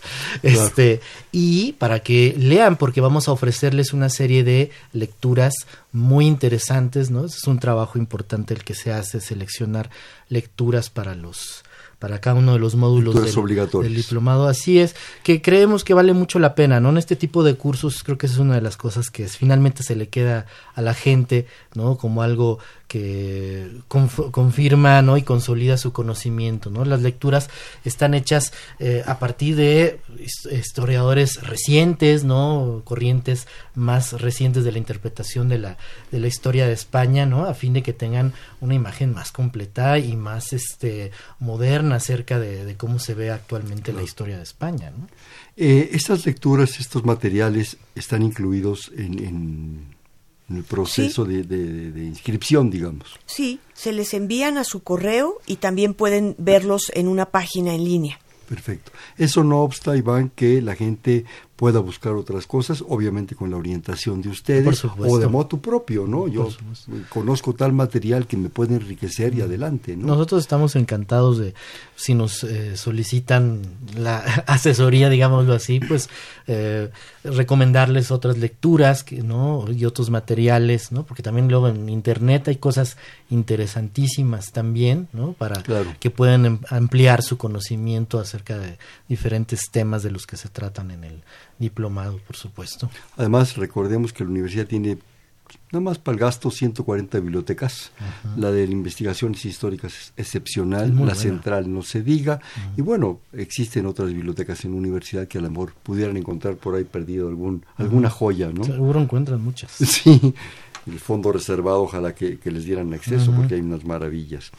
[0.42, 1.00] Este,
[1.32, 5.54] y para que lean, porque vamos a ofrecerles una serie de lecturas
[5.92, 7.24] muy interesantes, ¿no?
[7.26, 9.90] Es un trabajo importante el que se hace, seleccionar
[10.28, 11.64] lecturas para los
[11.98, 13.12] para cada uno de los módulos
[13.82, 14.46] del, diplomado.
[14.46, 16.90] Así es, que creemos que vale mucho la pena, ¿no?
[16.90, 19.36] En este tipo de cursos creo que esa es una de las cosas que es-
[19.36, 21.96] finalmente se le queda a la gente, ¿no?
[21.98, 25.16] Como algo que conf- confirma, ¿no?
[25.18, 26.84] Y consolida su conocimiento, ¿no?
[26.84, 27.50] Las lecturas
[27.84, 32.82] están hechas eh, a partir de his- historiadores recientes, ¿no?
[32.84, 35.76] Corrientes más recientes de la interpretación de la,
[36.10, 37.44] de la historia de España, ¿no?
[37.44, 42.64] A fin de que tengan una imagen más completa y más este moderna acerca de,
[42.64, 45.06] de cómo se ve actualmente la historia de España, ¿no?
[45.56, 49.97] Eh, estas lecturas, estos materiales están incluidos en, en-
[50.48, 53.18] en el proceso de, de- de inscripción, digamos.
[53.26, 57.84] Sí, se les envían a su correo y también pueden verlos en una página en
[57.84, 58.18] línea.
[58.48, 58.92] Perfecto.
[59.18, 61.26] Eso no obsta, Iván, que la gente
[61.58, 66.28] pueda buscar otras cosas, obviamente con la orientación de ustedes o de modo propio, ¿no?
[66.28, 66.48] Yo
[67.08, 70.06] conozco tal material que me puede enriquecer y adelante, ¿no?
[70.06, 71.54] Nosotros estamos encantados de,
[71.96, 73.62] si nos eh, solicitan
[73.96, 76.08] la asesoría, digámoslo así, pues
[76.46, 76.92] eh,
[77.24, 79.64] recomendarles otras lecturas, ¿no?
[79.68, 81.02] Y otros materiales, ¿no?
[81.02, 82.96] Porque también luego en Internet hay cosas
[83.30, 85.32] interesantísimas también, ¿no?
[85.32, 85.64] Para
[85.98, 90.92] que puedan em, ampliar su conocimiento acerca de diferentes temas de los que se tratan
[90.92, 91.22] en el
[91.58, 92.90] diplomado, por supuesto.
[93.16, 94.98] Además, recordemos que la universidad tiene
[95.70, 97.92] nada más para el gasto 140 bibliotecas.
[98.36, 102.40] La de investigaciones históricas es excepcional, la central no se diga.
[102.76, 106.74] Y bueno, existen otras bibliotecas en la universidad que a lo mejor pudieran encontrar por
[106.74, 108.64] ahí perdido algún, alguna joya, ¿no?
[108.64, 109.72] Seguro encuentran muchas.
[109.98, 110.34] Sí,
[110.86, 114.52] el fondo reservado, ojalá que, les dieran acceso porque hay unas maravillas.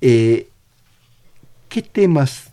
[0.00, 0.48] Eh,
[1.68, 2.50] ¿Qué temas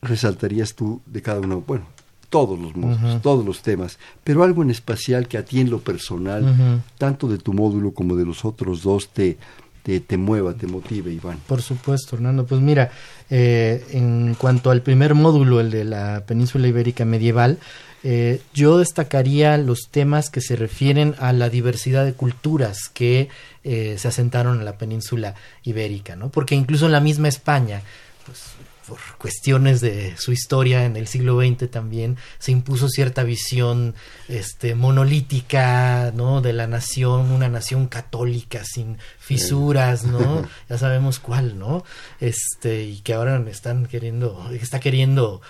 [0.00, 1.62] resaltarías tú de cada uno?
[1.66, 1.86] Bueno,
[2.28, 5.80] todos los módulos, todos los temas, pero algo en especial que a ti en lo
[5.80, 9.38] personal, tanto de tu módulo como de los otros dos, te,
[9.82, 11.38] te, mueva, te motive, Iván.
[11.46, 12.46] Por supuesto, Hernando.
[12.46, 12.90] Pues mira,
[13.30, 17.58] eh, en cuanto al primer módulo, el de la península ibérica medieval,
[18.04, 23.28] eh, yo destacaría los temas que se refieren a la diversidad de culturas que
[23.64, 26.28] eh, se asentaron en la península ibérica, ¿no?
[26.28, 27.82] Porque incluso en la misma España,
[28.24, 28.42] pues
[28.88, 33.94] por cuestiones de su historia en el siglo XX también se impuso cierta visión
[34.28, 41.58] este monolítica no de la nación una nación católica sin fisuras no ya sabemos cuál
[41.58, 41.84] no
[42.18, 45.42] este y que ahora están queriendo está queriendo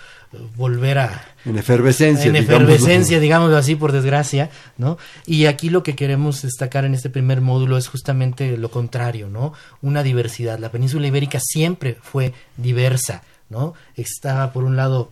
[0.55, 5.95] volver a en efervescencia en efervescencia digámoslo así por desgracia no y aquí lo que
[5.95, 10.59] queremos destacar en este primer módulo es justamente lo contrario no una diversidad.
[10.59, 13.73] La península ibérica siempre fue diversa ¿no?
[13.95, 15.11] Está por un lado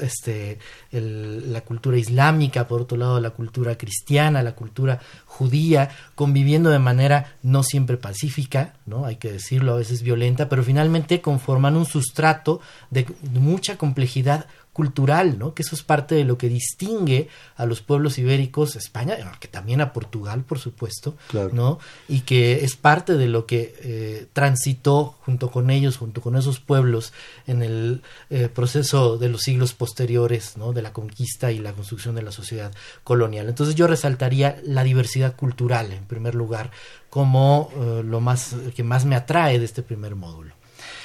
[0.00, 0.58] este,
[0.90, 7.36] la cultura islámica, por otro lado la cultura cristiana, la cultura judía, conviviendo de manera
[7.42, 9.04] no siempre pacífica, ¿no?
[9.04, 14.46] Hay que decirlo, a veces violenta, pero finalmente conforman un sustrato de mucha complejidad
[14.78, 15.54] cultural, ¿no?
[15.54, 19.80] Que eso es parte de lo que distingue a los pueblos ibéricos, España, que también
[19.80, 21.16] a Portugal, por supuesto,
[21.52, 21.80] ¿no?
[22.06, 26.60] Y que es parte de lo que eh, transitó junto con ellos, junto con esos
[26.60, 27.12] pueblos,
[27.48, 30.72] en el eh, proceso de los siglos posteriores, ¿no?
[30.72, 33.48] De la conquista y la construcción de la sociedad colonial.
[33.48, 36.70] Entonces yo resaltaría la diversidad cultural, en primer lugar,
[37.10, 40.57] como eh, lo más que más me atrae de este primer módulo.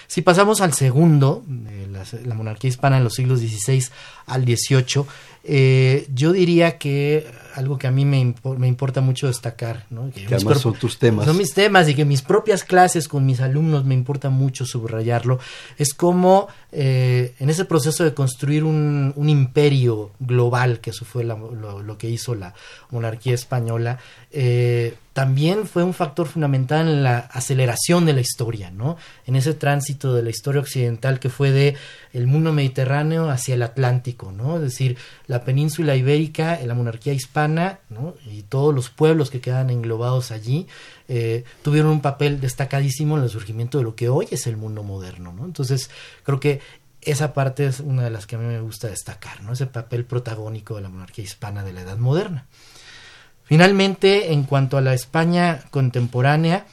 [0.08, 1.88] Si pasamos al segundo, eh,
[2.26, 3.86] la, monarquía hispana en los siglos XVI
[4.26, 5.06] al XVIII,
[5.44, 10.10] eh, yo diría que algo que a mí me, me importa mucho destacar, ¿no?
[10.12, 11.26] que, además son tus temas.
[11.26, 15.40] Son mis temas y que mis propias clases con mis alumnos me importa mucho subrayarlo,
[15.78, 21.24] es como eh, en ese proceso de construir un, un imperio global, que eso fue
[21.24, 22.54] lo, que hizo la
[22.90, 24.00] monarquía española,
[24.32, 28.98] eh, también fue un factor fundamental en la aceleración de la historia, ¿no?
[29.28, 31.76] En ese tránsito de la historia occidental que fue de
[32.14, 34.56] el mundo mediterráneo hacia el Atlántico, ¿no?
[34.56, 34.98] Es decir,
[35.28, 37.80] la península ibérica, la monarquía hispana.
[38.26, 40.68] Y todos los pueblos que quedan englobados allí
[41.08, 44.82] eh, tuvieron un papel destacadísimo en el surgimiento de lo que hoy es el mundo
[44.82, 45.46] moderno, ¿no?
[45.46, 45.92] Entonces,
[46.24, 46.60] creo que
[47.02, 49.54] esa parte es una de las que a mí me gusta destacar, ¿no?
[49.54, 52.48] Ese papel protagónico de la monarquía hispana de la Edad Moderna.
[53.44, 56.66] Finalmente, en cuanto a la España contemporánea,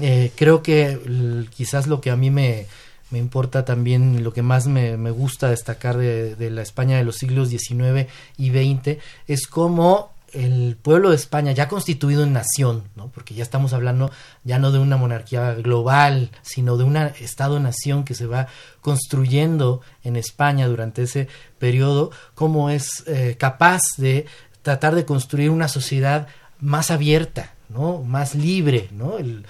[0.00, 2.66] eh, creo que quizás lo que a mí me,
[3.10, 7.04] me, importa también, lo que más me, me gusta destacar de, de, la España de
[7.04, 12.84] los siglos XIX y XX, es cómo el pueblo de España ya constituido en nación,
[12.94, 13.08] ¿no?
[13.08, 14.10] porque ya estamos hablando
[14.44, 18.48] ya no de una monarquía global, sino de un Estado-nación que se va
[18.80, 21.28] construyendo en España durante ese
[21.58, 24.26] periodo, cómo es eh, capaz de
[24.66, 26.26] tratar de construir una sociedad
[26.58, 28.02] más abierta, ¿no?
[28.02, 28.88] más libre.
[28.90, 29.16] ¿no?
[29.16, 29.46] El,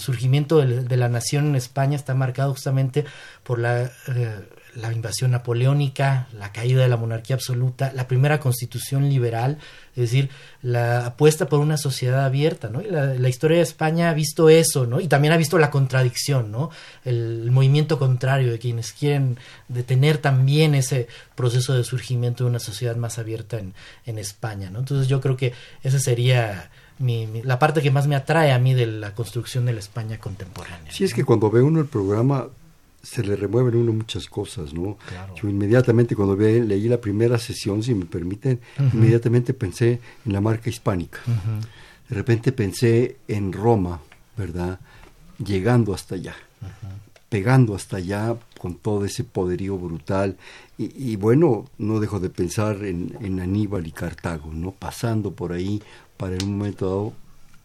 [0.00, 3.04] surgimiento de, la nación en España está marcado justamente
[3.42, 4.48] por la, eh,
[4.80, 9.58] la invasión napoleónica, la caída de la monarquía absoluta, la primera constitución liberal,
[9.96, 10.30] es decir,
[10.62, 12.80] la apuesta por una sociedad abierta, ¿no?
[12.80, 15.00] Y la, historia de España ha visto eso, ¿no?
[15.00, 16.70] Y también ha visto la contradicción, ¿no?
[17.04, 19.38] El, movimiento contrario de quienes quieren
[19.68, 23.74] detener también ese proceso de surgimiento de una sociedad más abierta en,
[24.06, 24.78] en España, ¿no?
[24.78, 28.74] Entonces yo creo que esa sería mi, la parte que más me atrae a mí
[28.74, 30.92] de la construcción de la España contemporánea.
[30.92, 32.48] Sí, es que cuando ve uno el programa
[33.08, 34.98] se le remueven uno muchas cosas, ¿no?
[35.34, 38.60] Yo inmediatamente cuando ve, leí la primera sesión, si me permiten,
[38.92, 41.20] inmediatamente pensé en la marca hispánica.
[42.08, 44.00] De repente pensé en Roma,
[44.36, 44.78] ¿verdad?
[45.42, 46.36] Llegando hasta allá,
[47.30, 50.36] pegando hasta allá con todo ese poderío brutal.
[50.76, 54.70] Y, bueno, no dejo de pensar en, en, Aníbal y Cartago, ¿no?
[54.72, 55.82] Pasando por ahí
[56.18, 57.12] para en un momento dado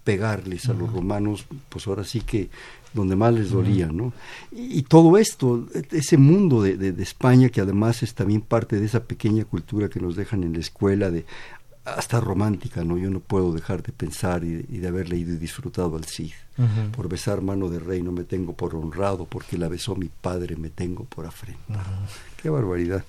[0.03, 2.49] pegarles a los romanos, pues ahora sí que
[2.93, 4.13] donde más les dolía, ¿no?
[4.51, 9.05] Y, todo esto, ese mundo de, de, España, que además es también parte de esa
[9.05, 11.25] pequeña cultura que nos dejan en la escuela, de
[11.85, 12.97] hasta romántica, ¿no?
[12.97, 16.31] Yo no puedo dejar de pensar y, de haber leído y disfrutado al Cid.
[16.95, 20.55] Por besar mano de rey no me tengo por honrado, porque la besó mi padre
[20.55, 21.83] me tengo por afrenta.
[22.41, 23.03] Qué barbaridad.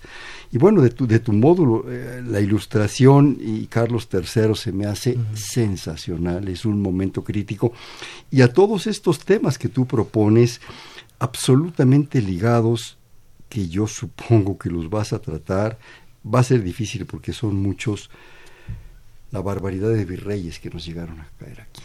[0.51, 4.87] Y bueno, de tu, de tu módulo, eh, la ilustración y Carlos III se me
[4.87, 7.73] hace sensacional, es un momento crítico.
[8.31, 10.61] Y a todos estos temas que tú propones,
[11.19, 12.97] absolutamente ligados,
[13.49, 15.79] que yo supongo que los vas a tratar,
[16.25, 18.11] va a ser difícil porque son muchos
[19.35, 21.83] la barbaridad de virreyes que nos llegaron a caer aquí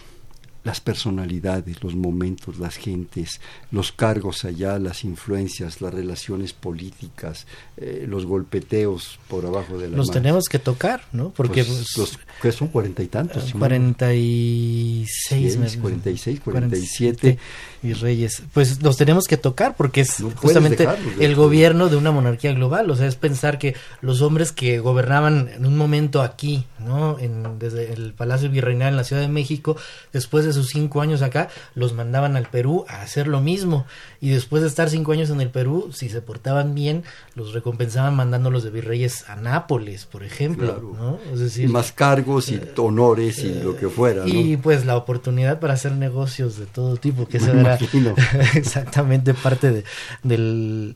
[0.70, 8.06] las personalidades, los momentos, las gentes, los cargos allá, las influencias, las relaciones políticas, eh,
[8.08, 11.32] los golpeteos por abajo de la Los tenemos que tocar, ¿no?
[11.32, 13.52] Porque pues, los que son cuarenta y tantos.
[13.52, 17.40] Cuarenta y seis, cuarenta y seis, cuarenta y siete.
[17.82, 18.44] Y reyes.
[18.54, 20.88] Pues los tenemos que tocar porque es justamente
[21.20, 22.92] el gobierno de una monarquía global.
[22.92, 27.18] O sea, es pensar que los hombres que gobernaban en un momento aquí, ¿no?
[27.18, 29.78] En, desde el Palacio Virreinal en la Ciudad de México,
[30.12, 33.86] después de sus cinco años acá, los mandaban al Perú a hacer lo mismo.
[34.22, 37.04] Y después de estar cinco años en el Perú, si se portaban bien,
[37.36, 40.82] los recompensaban mandándolos de virreyes a Nápoles, por ejemplo.
[40.98, 41.20] ¿no?
[41.34, 44.28] Es decir, más cargos y eh, honores y lo que fuera.
[44.28, 47.80] Y pues la oportunidad para hacer negocios de todo tipo, que esa era
[48.56, 49.84] exactamente parte de,
[50.24, 50.96] del,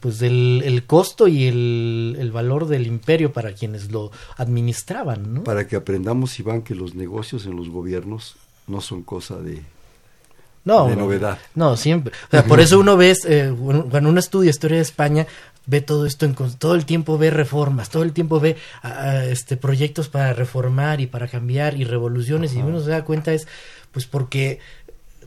[0.00, 5.34] pues del el costo y el, el valor del imperio para quienes lo administraban.
[5.34, 5.44] ¿no?
[5.44, 8.36] Para que aprendamos, Iván, que los negocios en los gobiernos
[8.66, 9.62] no son cosa de,
[10.66, 11.38] no, novedad.
[11.54, 12.12] No, siempre.
[12.26, 15.26] O sea, por eso uno ve, eh, cuando uno estudia historia de España,
[15.66, 18.56] ve todo esto, en, todo el tiempo ve reformas, todo el tiempo ve
[19.30, 23.46] este proyectos para reformar y para cambiar y revoluciones, y uno se da cuenta es,
[23.92, 24.58] pues porque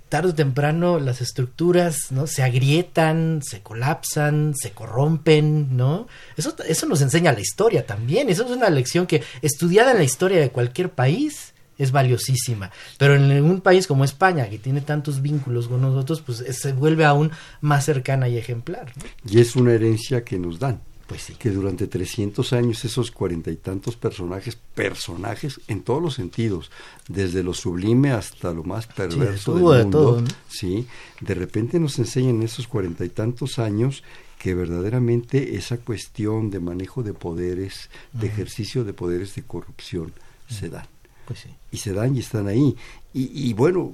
[0.10, 6.08] tarde o temprano las estructuras no se agrietan, se colapsan, se corrompen, ¿no?
[6.36, 10.04] Eso, eso nos enseña la historia también, eso es una lección que estudiada en la
[10.04, 12.69] historia de cualquier país, es valiosísima.
[12.99, 17.05] Pero en un país como España, que tiene tantos vínculos con nosotros, pues se vuelve
[17.05, 18.93] aún más cercana y ejemplar.
[19.27, 20.81] Y es una herencia que nos dan.
[21.07, 21.33] Pues sí.
[21.33, 26.69] Que durante 300 años esos cuarenta y tantos personajes, personajes en todos los sentidos,
[27.07, 30.85] desde lo sublime hasta lo más perverso del mundo, sí,
[31.19, 34.03] de repente nos enseñan esos cuarenta y tantos años
[34.37, 40.13] que verdaderamente esa cuestión de manejo de poderes, de ejercicio de poderes de corrupción,
[40.47, 40.85] se dan.
[41.29, 42.75] Pues y se dan y están ahí.
[43.13, 43.93] Y, bueno,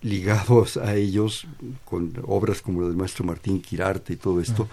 [0.00, 1.46] ligados a ellos
[1.84, 4.66] con obras como la del maestro Martín Quirarte y todo esto,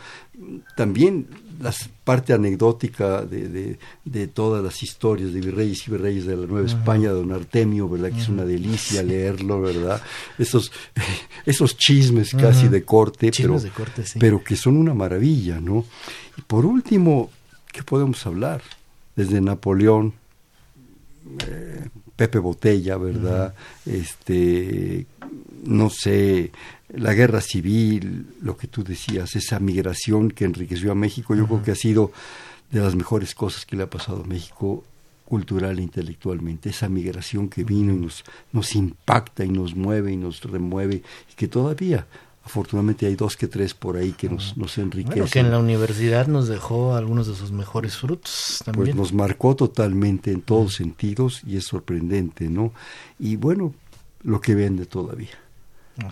[0.77, 1.27] también
[1.59, 1.73] la
[2.05, 7.09] parte anecdótica de, de, todas las historias de virreyes y virreyes de la Nueva España,
[7.09, 8.11] de don Artemio, ¿verdad?
[8.13, 10.01] Que es una delicia leerlo, ¿verdad?
[10.37, 10.71] Esos,
[11.45, 15.83] esos chismes casi de corte, pero, de corte pero que son una maravilla, ¿no?
[16.37, 17.29] Y por último,
[17.73, 18.61] ¿qué podemos hablar?
[19.17, 20.13] Desde Napoleón,
[21.47, 23.53] eh, Pepe Botella, ¿verdad?
[23.85, 25.05] Este,
[25.63, 26.51] no sé,
[26.89, 31.63] la guerra civil, lo que tú decías, esa migración que enriqueció a México, yo creo
[31.63, 32.11] que ha sido
[32.71, 34.83] de las mejores cosas que le ha pasado a México
[35.25, 40.17] cultural e intelectualmente, esa migración que vino y nos, nos impacta y nos mueve y
[40.17, 42.05] nos remueve y que todavía
[42.43, 45.27] afortunadamente hay dos que tres por ahí que nos, nos enriquecen.
[45.27, 48.85] que en la universidad nos dejó algunos de sus mejores frutos pues también.
[48.85, 52.73] Pues nos marcó totalmente en todos sentidos y es sorprendente, ¿no?
[53.19, 53.73] Y bueno,
[54.23, 55.37] lo que vende todavía.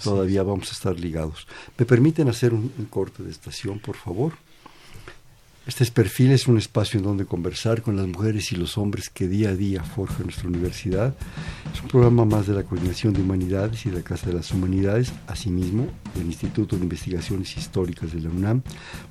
[0.04, 1.48] todavía vamos a estar ligados.
[1.78, 4.34] ¿Me permiten hacer un corte de estación, por favor?
[5.70, 9.28] Este perfil es un espacio en donde conversar con las mujeres y los hombres que
[9.28, 11.16] día a día forjan nuestra universidad.
[11.72, 14.52] Es un programa más de la Coordinación de Humanidades y de la Casa de las
[14.52, 18.64] Humanidades, asimismo del Instituto de Investigaciones Históricas de la UNAM.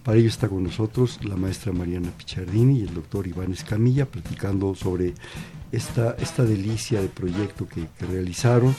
[0.03, 4.75] Para ello está con nosotros la maestra Mariana Pichardini y el doctor Iván Escamilla, platicando
[4.75, 5.15] sobre
[5.71, 8.75] esta, esta delicia de proyecto que realizaron.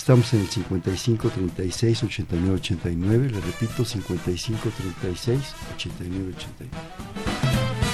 [0.00, 7.89] Estamos en el 55 36 89 89, le repito, 55 36 89 89.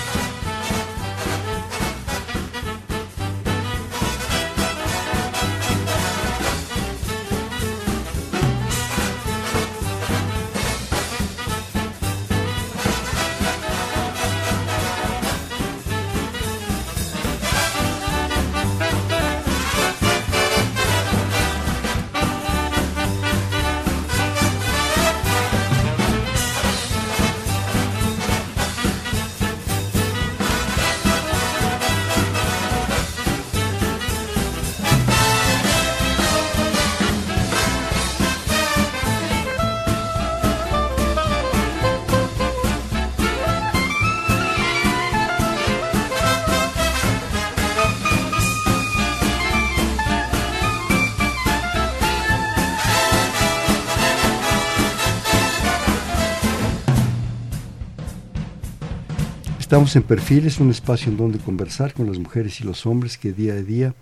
[59.66, 63.18] Estamos en Perfil, es un espacio en donde conversar con las mujeres y los hombres
[63.18, 63.96] que día a día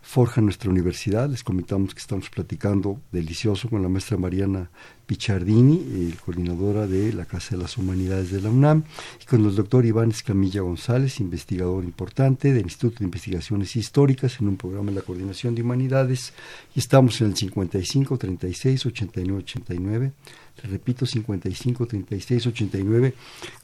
[0.00, 1.28] forja nuestra universidad.
[1.28, 4.70] Les comentamos que estamos platicando delicioso con la maestra Mariana
[5.04, 8.84] Pichardini, coordinadora de la Casa de las Humanidades de la UNAM,
[9.22, 14.48] y con el doctor Iván Escamilla González, investigador importante del Instituto de Investigaciones Históricas en
[14.48, 16.32] un programa de la Coordinación de Humanidades.
[16.74, 20.12] Y estamos en el 55 36 89 89.
[20.64, 23.14] Repito, 55 36 89,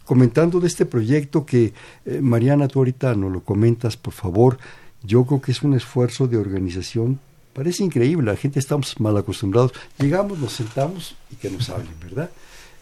[0.04, 1.72] comentando de este proyecto que,
[2.04, 4.58] eh, Mariana, tú ahorita nos lo comentas, por favor
[5.06, 7.20] yo creo que es un esfuerzo de organización.
[7.52, 9.72] Parece increíble, la gente estamos mal acostumbrados.
[9.98, 12.30] Llegamos, nos sentamos y que nos hablen, ¿verdad?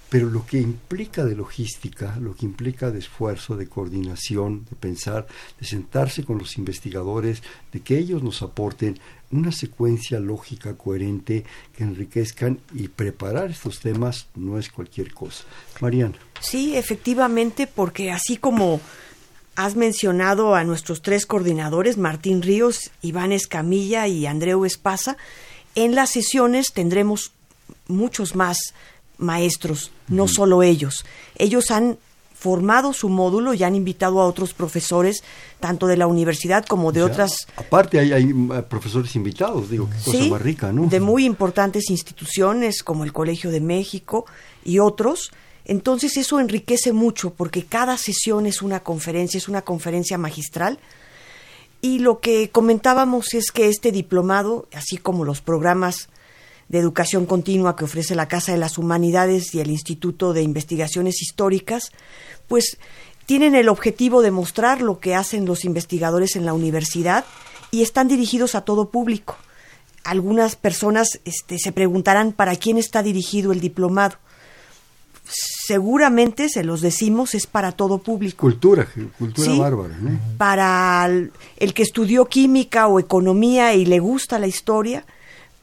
[0.09, 5.27] Pero lo que implica de logística, lo que implica de esfuerzo, de coordinación, de pensar,
[5.61, 7.43] de sentarse con los investigadores,
[7.73, 8.99] de que ellos nos aporten
[9.35, 11.45] una secuencia lógica, coherente,
[11.77, 15.45] que enriquezcan y preparar estos temas no es cualquier cosa.
[15.81, 16.15] Mariana.
[16.41, 18.81] Sí, efectivamente, porque así como
[19.57, 25.17] Has mencionado a nuestros tres coordinadores, Martín Ríos, Iván Escamilla y Andreu Espasa.
[25.77, 27.31] En las sesiones tendremos
[27.87, 28.75] muchos más
[29.17, 31.05] maestros, no solo ellos.
[31.37, 31.99] Ellos han
[32.45, 35.25] formado su módulo y han invitado a otros profesores,
[35.61, 37.47] tanto de la universidad como de otras.
[37.57, 40.85] Aparte, hay, hay, eh, profesores invitados, digo, qué cosa más rica, ¿no?
[40.85, 44.27] De muy importantes instituciones como el Colegio de México
[44.63, 45.33] y otros.
[45.65, 50.79] Entonces eso enriquece mucho porque cada sesión es una conferencia, es una conferencia magistral.
[51.81, 56.11] Y lo que comentábamos es que este diplomado, así como los programas
[56.69, 61.23] de educación continua que ofrece la Casa de las Humanidades y el Instituto de Investigaciones
[61.23, 61.91] Históricas,
[62.49, 62.79] pues
[63.27, 67.25] tienen el objetivo de mostrar lo que hacen los investigadores en la universidad
[67.71, 69.37] y están dirigidos a todo público.
[70.05, 74.17] Algunas personas este, se preguntarán para quién está dirigido el diplomado
[75.27, 78.39] seguramente, se los decimos, es para todo público.
[78.41, 78.87] Cultura,
[79.19, 79.97] cultura bárbara.
[80.37, 85.05] Para el, que estudió química o economía y le gusta la historia,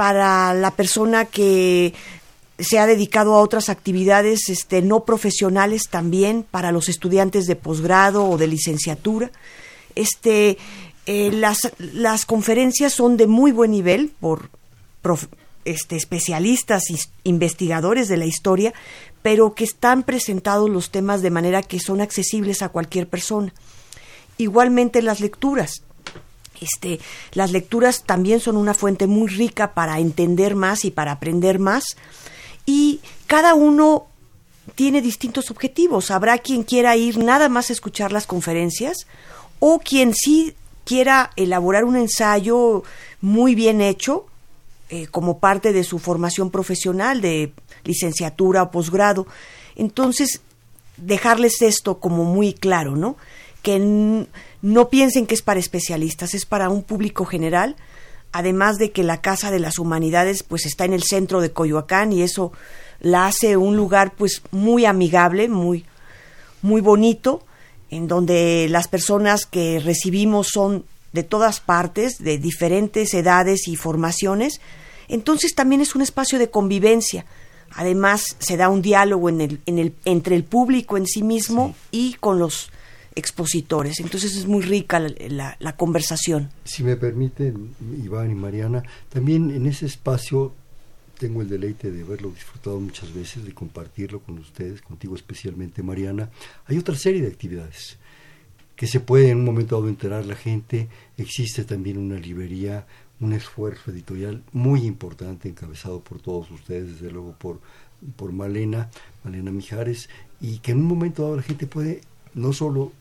[0.02, 1.94] para la persona que
[2.58, 8.28] se ha dedicado a otras actividades este, no profesionales también, para los estudiantes de posgrado
[8.28, 9.30] o de licenciatura.
[9.94, 10.58] Este,
[11.06, 14.50] eh, las, las conferencias son de muy buen nivel por
[15.66, 16.82] este, especialistas,
[17.24, 18.74] investigadores de la historia,
[19.22, 23.54] pero que están presentados los temas de manera que son accesibles a cualquier persona.
[24.40, 25.84] Igualmente las lecturas.
[26.62, 27.00] Este,
[27.34, 31.84] las lecturas también son una fuente muy rica para entender más y para aprender más.
[32.66, 34.08] Y cada uno
[34.76, 36.12] tiene distintos objetivos.
[36.12, 39.08] Habrá quien quiera ir nada más a escuchar las conferencias
[39.60, 42.84] o quien sí quiera elaborar un ensayo
[43.22, 44.26] muy bien hecho
[44.90, 47.54] eh, como parte de su formación profesional de
[47.84, 49.26] licenciatura o posgrado.
[49.76, 50.42] Entonces,
[50.98, 53.18] dejarles esto como muy claro, ¿no?
[53.62, 54.26] Que
[54.62, 57.76] no piensen que es para especialistas, es para un público general,
[58.32, 62.14] además de que la Casa de las Humanidades pues está en el centro de Coyoacán
[62.14, 62.52] y eso
[63.00, 65.86] la hace un lugar pues muy amigable, muy
[66.62, 67.44] muy bonito,
[67.90, 74.62] en donde las personas que recibimos son de todas partes, de diferentes edades y formaciones,
[75.08, 77.26] entonces también es un espacio de convivencia.
[77.74, 81.76] Además, se da un diálogo en el, en el, entre el público en sí mismo
[81.90, 82.70] y con los
[83.16, 84.00] expositores.
[84.00, 86.50] Entonces es muy rica la, conversación.
[86.64, 90.54] Si me permiten, Iván y Mariana, también en ese espacio
[91.18, 96.30] tengo el deleite de haberlo disfrutado muchas veces, de compartirlo con ustedes, contigo especialmente, Mariana.
[96.66, 97.98] Hay otra serie de actividades
[98.76, 100.88] que se puede en un momento dado enterar la gente.
[101.18, 102.86] Existe también una librería
[103.22, 107.62] un esfuerzo editorial muy importante encabezado por todos ustedes, desde luego por,
[108.16, 108.90] por Malena,
[109.24, 110.10] Malena Mijares,
[110.42, 112.02] y que en un momento dado la gente puede
[112.34, 112.92] no solo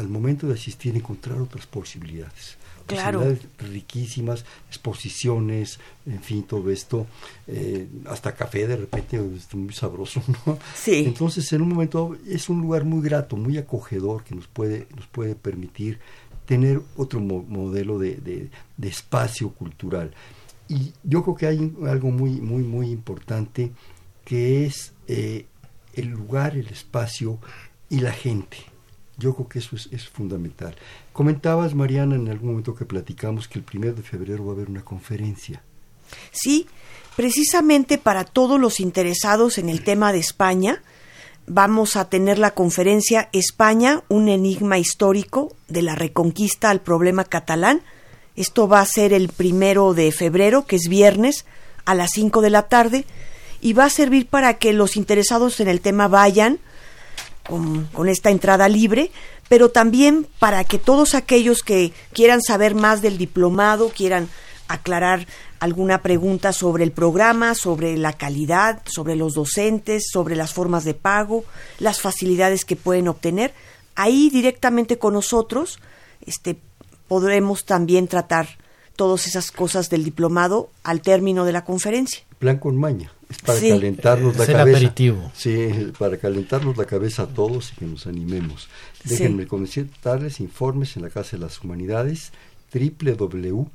[0.00, 2.56] al momento de asistir encontrar otras posibilidades.
[2.86, 3.20] Claro.
[3.20, 7.06] Posibilidades riquísimas, exposiciones, en fin, todo esto,
[7.46, 10.58] eh, hasta café de repente, es muy sabroso, ¿no?
[10.74, 11.04] Sí.
[11.06, 15.06] Entonces, en un momento es un lugar muy grato, muy acogedor que nos puede, nos
[15.06, 16.00] puede permitir
[16.46, 18.50] tener otro modelo de,
[18.82, 20.12] espacio cultural.
[20.68, 23.70] Y yo creo que hay algo muy, muy, muy importante
[24.24, 25.46] que es eh,
[25.94, 27.38] el lugar, el espacio
[27.88, 28.56] y la gente.
[29.20, 30.74] Yo creo que eso es, fundamental.
[31.12, 34.70] Comentabas, Mariana, en algún momento que platicamos que el primero de febrero va a haber
[34.70, 35.62] una conferencia.
[36.32, 36.66] Sí,
[37.16, 40.82] precisamente para todos los interesados en el tema de España,
[41.46, 47.82] vamos a tener la conferencia España, un enigma histórico de la reconquista al problema catalán.
[48.36, 51.44] Esto va a ser el primero de febrero, que es viernes,
[51.84, 53.04] a las 5 de la tarde,
[53.60, 56.58] y va a servir para que los interesados en el tema vayan
[57.50, 59.10] con, con esta entrada libre,
[59.48, 64.28] pero también para que todos aquellos que quieran saber más del diplomado, quieran
[64.68, 65.26] aclarar
[65.58, 70.94] alguna pregunta sobre el programa, sobre la calidad, sobre los docentes, sobre las formas de
[70.94, 71.44] pago,
[71.78, 73.52] las facilidades que pueden obtener,
[73.96, 75.80] ahí directamente con nosotros
[76.24, 76.56] este,
[77.08, 78.48] podremos también tratar
[78.96, 82.22] todas esas cosas del diplomado al término de la conferencia.
[82.38, 84.62] Plan con maña, es para calentarnos la cabeza.
[84.62, 85.32] aperitivo.
[85.34, 88.68] Sí, para calentarnos la cabeza a todos y que nos animemos.
[89.04, 89.88] Déjenme sí.
[90.02, 92.32] darles informes en la Casa de las Humanidades,
[92.72, 93.70] www.cashum,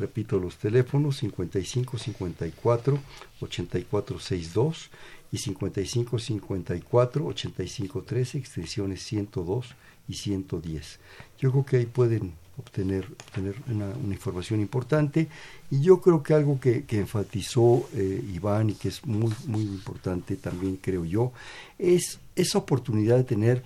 [0.00, 2.98] Repito los teléfonos 55 54
[3.42, 4.90] 84 62
[5.30, 9.74] y 55 54 85 13 extensiones 102
[10.08, 11.00] y 110.
[11.38, 15.28] Yo creo que ahí pueden obtener, obtener una, información importante
[15.70, 20.36] y yo creo que algo que, enfatizó eh, Iván y que es muy, muy importante
[20.36, 21.32] también creo yo
[21.78, 23.62] es esa oportunidad de tener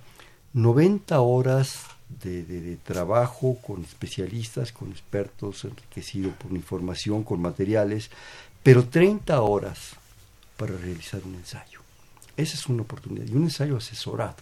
[0.53, 8.09] 90 horas de, trabajo con especialistas, con expertos, enriquecido por información, con materiales,
[8.63, 9.91] pero 30 horas
[10.57, 11.81] para realizar un ensayo.
[12.37, 14.37] Esa es una oportunidad y un ensayo asesorado.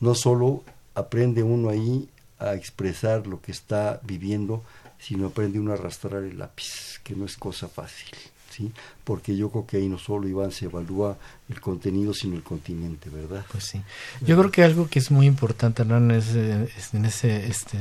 [0.00, 0.62] No solo
[0.94, 2.08] aprende uno ahí
[2.50, 4.62] a expresar lo que está viviendo,
[4.98, 8.10] sino aprende uno a arrastrar el lápiz, que no es cosa fácil.
[8.54, 8.72] ¿sí?
[9.02, 11.16] Porque yo creo que ahí no solo, Iván, se evalúa
[11.48, 13.44] el contenido, sino el continente, ¿verdad?
[13.50, 13.82] Pues sí.
[14.20, 17.78] Yo creo que algo que es muy importante, en ese, en ese, este,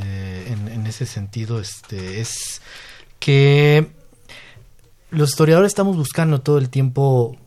[0.51, 2.61] en, ese sentido, este, es
[3.20, 3.91] que
[5.11, 7.38] los historiadores estamos buscando todo el tiempo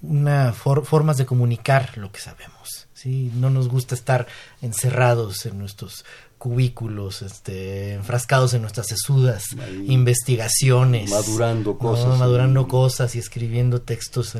[0.00, 2.88] una formas de comunicar lo que sabemos.
[2.94, 3.30] ¿sí?
[3.34, 4.26] No nos gusta estar
[4.62, 6.04] encerrados en nuestros
[6.42, 9.44] cubículos, este, enfrascados en nuestras sesudas
[9.86, 11.08] investigaciones.
[11.08, 12.18] Madurando cosas.
[12.18, 14.36] Madurando cosas y escribiendo textos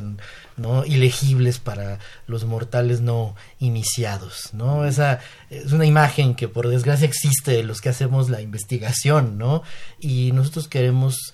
[0.57, 0.83] ¿no?
[0.83, 4.49] ilegibles para los mortales no iniciados.
[4.51, 4.83] ¿no?
[4.83, 9.63] Esa es una imagen que por desgracia existe de los que hacemos la investigación, ¿no?
[9.97, 11.33] Y nosotros queremos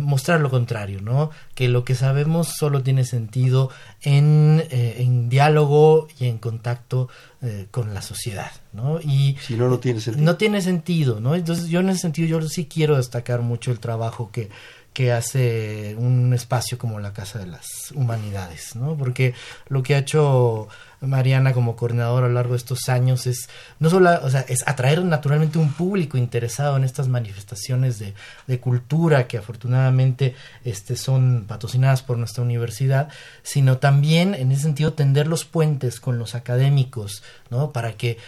[0.00, 1.30] mostrar lo contrario, ¿no?
[1.54, 3.70] Que lo que sabemos solo tiene sentido
[4.02, 7.08] en, eh, en diálogo y en contacto
[7.42, 9.00] eh, con la sociedad, ¿no?
[9.00, 10.24] Y si no, no tiene sentido.
[10.24, 11.34] No tiene sentido, ¿no?
[11.34, 14.48] Entonces yo en ese sentido yo sí quiero destacar mucho el trabajo que,
[14.92, 18.96] que hace un espacio como la Casa de las Humanidades, ¿no?
[18.96, 19.34] Porque
[19.68, 20.68] lo que ha hecho
[21.00, 24.66] Mariana como coordinadora a lo largo de estos años es no solo, o sea, es
[24.66, 28.14] atraer naturalmente un público interesado en estas manifestaciones de,
[28.46, 30.34] de cultura que afortunadamente
[30.64, 33.08] este, son patrocinadas por nuestra universidad,
[33.42, 37.72] sino también en ese sentido tender los puentes con los académicos, ¿no?
[37.72, 38.18] Para que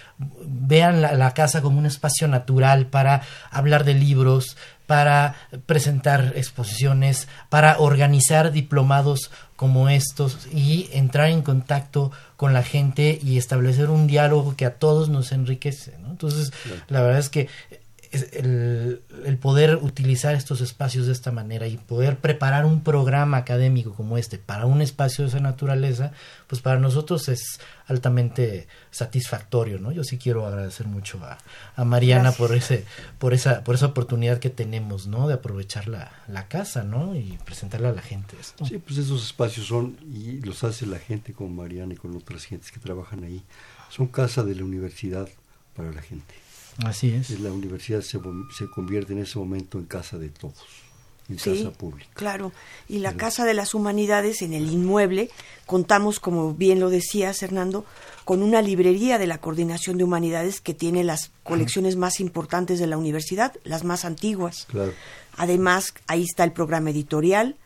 [0.45, 4.57] vean la, la casa como un espacio natural para hablar de libros,
[4.91, 5.37] para
[5.67, 13.39] presentar exposiciones, para organizar diplomados como estos y entrar en contacto con la gente y
[13.39, 15.97] establecer un diálogo que a todos nos enriquece.
[16.03, 16.11] ¿no?
[16.11, 16.53] Entonces,
[16.89, 17.47] la verdad es que
[18.13, 23.95] el, el, poder utilizar estos espacios de esta manera y poder preparar un programa académico
[23.95, 26.13] como este para un espacio de esa naturaleza,
[26.49, 29.93] pues para nosotros es altamente satisfactorio, ¿no?
[29.93, 31.39] Yo sí quiero agradecer mucho a,
[31.77, 32.85] a Mariana por ese,
[33.19, 35.29] por esa, por esa oportunidad que tenemos, ¿no?
[35.29, 37.15] De aprovechar la, la casa, ¿no?
[37.15, 38.67] Y presentarle a la gente esto.
[38.67, 42.45] Sí, pues esos espacios son, y los hace la gente con Mariana y con otras
[42.45, 43.45] gentes que trabajan ahí,
[43.89, 45.29] son casa de la universidad
[45.77, 46.35] para la gente.
[46.85, 47.39] Así es.
[47.41, 48.19] La universidad se,
[48.57, 50.65] se convierte en ese momento en casa de todos,
[51.29, 52.11] en casa pública.
[52.15, 52.53] Claro,
[52.89, 55.31] y la Casa de las Humanidades, en el inmueble,
[55.67, 57.85] contamos, como bien lo decías, Hernando,
[58.25, 62.87] con una librería de la Coordinación de Humanidades que tiene las colecciones más importantes de
[62.87, 64.67] la universidad, las más antiguas.
[64.71, 64.93] Claro.
[65.37, 67.57] Además, ahí está el programa editorial,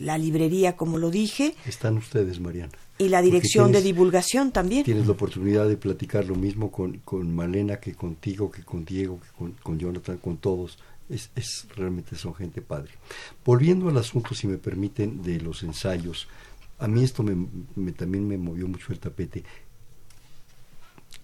[0.00, 1.54] la librería, como lo dije.
[1.66, 2.72] Están ustedes, Mariana.
[2.98, 4.84] Y la dirección de divulgación también.
[4.84, 9.20] Tienes la oportunidad de platicar lo mismo con, con Malena que contigo, que con Diego,
[9.20, 10.78] que con, con Jonathan, con todos.
[11.08, 12.90] Es, es, realmente son gente padre.
[13.44, 16.28] Volviendo al asunto, si me permiten, de los ensayos,
[16.78, 19.44] a mí esto me, también me movió mucho el tapete.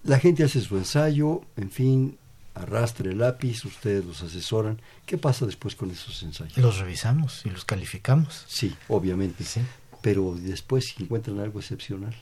[0.02, 2.18] La gente hace su ensayo, en fin,
[2.54, 4.80] arrastra el lápiz, ustedes los asesoran.
[5.06, 6.56] ¿Qué pasa después con esos ensayos?
[6.56, 8.44] Los revisamos y los calificamos.
[8.48, 9.44] Sí, obviamente.
[9.44, 9.60] Sí
[10.04, 12.14] pero después si encuentran algo excepcional.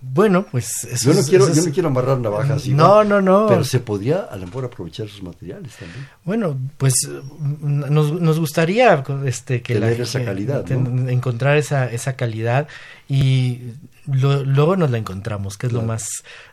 [0.00, 2.66] Bueno, pues eso yo no quiero, yo no quiero amarrar navajas.
[2.68, 3.46] No, no, no.
[3.48, 6.08] Pero se podría a lo mejor aprovechar sus materiales también.
[6.24, 6.94] Bueno, pues
[7.38, 12.66] nos, nos gustaría este que tener esa calidad, encontrar esa esa calidad
[13.08, 13.72] y
[14.06, 16.08] luego nos la encontramos, que es lo más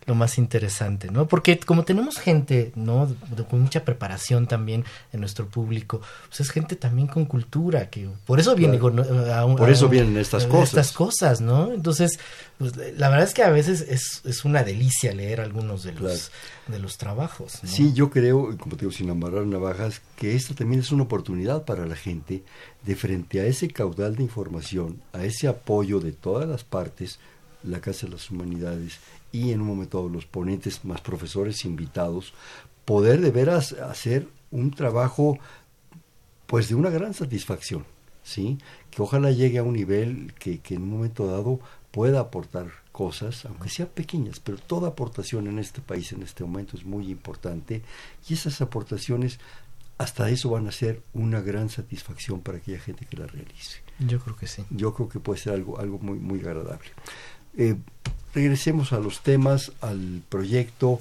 [0.05, 1.27] lo más interesante, ¿no?
[1.27, 3.15] Porque como tenemos gente, ¿no?
[3.49, 8.39] con mucha preparación también en nuestro público, pues es gente también con cultura, que por
[8.39, 10.69] eso viene por eso vienen estas cosas.
[10.69, 11.71] Estas cosas, ¿no?
[11.73, 12.19] Entonces,
[12.57, 16.31] pues, la verdad es que a veces es, es una delicia leer algunos de los
[16.67, 17.59] de los trabajos.
[17.65, 21.65] Sí, yo creo, como te digo, sin amarrar navajas, que esta también es una oportunidad
[21.65, 22.43] para la gente
[22.85, 27.19] de frente a ese caudal de información, a ese apoyo de todas las partes,
[27.63, 28.99] la Casa de las Humanidades
[29.31, 32.33] y en un momento dado los ponentes más profesores invitados,
[32.85, 35.39] poder de veras hacer un trabajo
[36.45, 37.85] pues de una gran satisfacción,
[38.23, 38.57] ¿sí?
[38.91, 41.59] Que ojalá llegue a un nivel que, que en un momento dado
[41.91, 46.77] pueda aportar cosas, aunque sean pequeñas, pero toda aportación en este país en este momento
[46.77, 47.81] es muy importante
[48.29, 49.39] y esas aportaciones
[50.03, 53.79] hasta eso van a ser una gran satisfacción para aquella gente que la realice.
[53.99, 54.65] Yo creo que sí.
[54.69, 56.89] Yo creo que puede ser algo, algo muy, muy agradable.
[57.57, 57.75] Eh,
[58.33, 60.99] regresemos a los temas, al proyecto,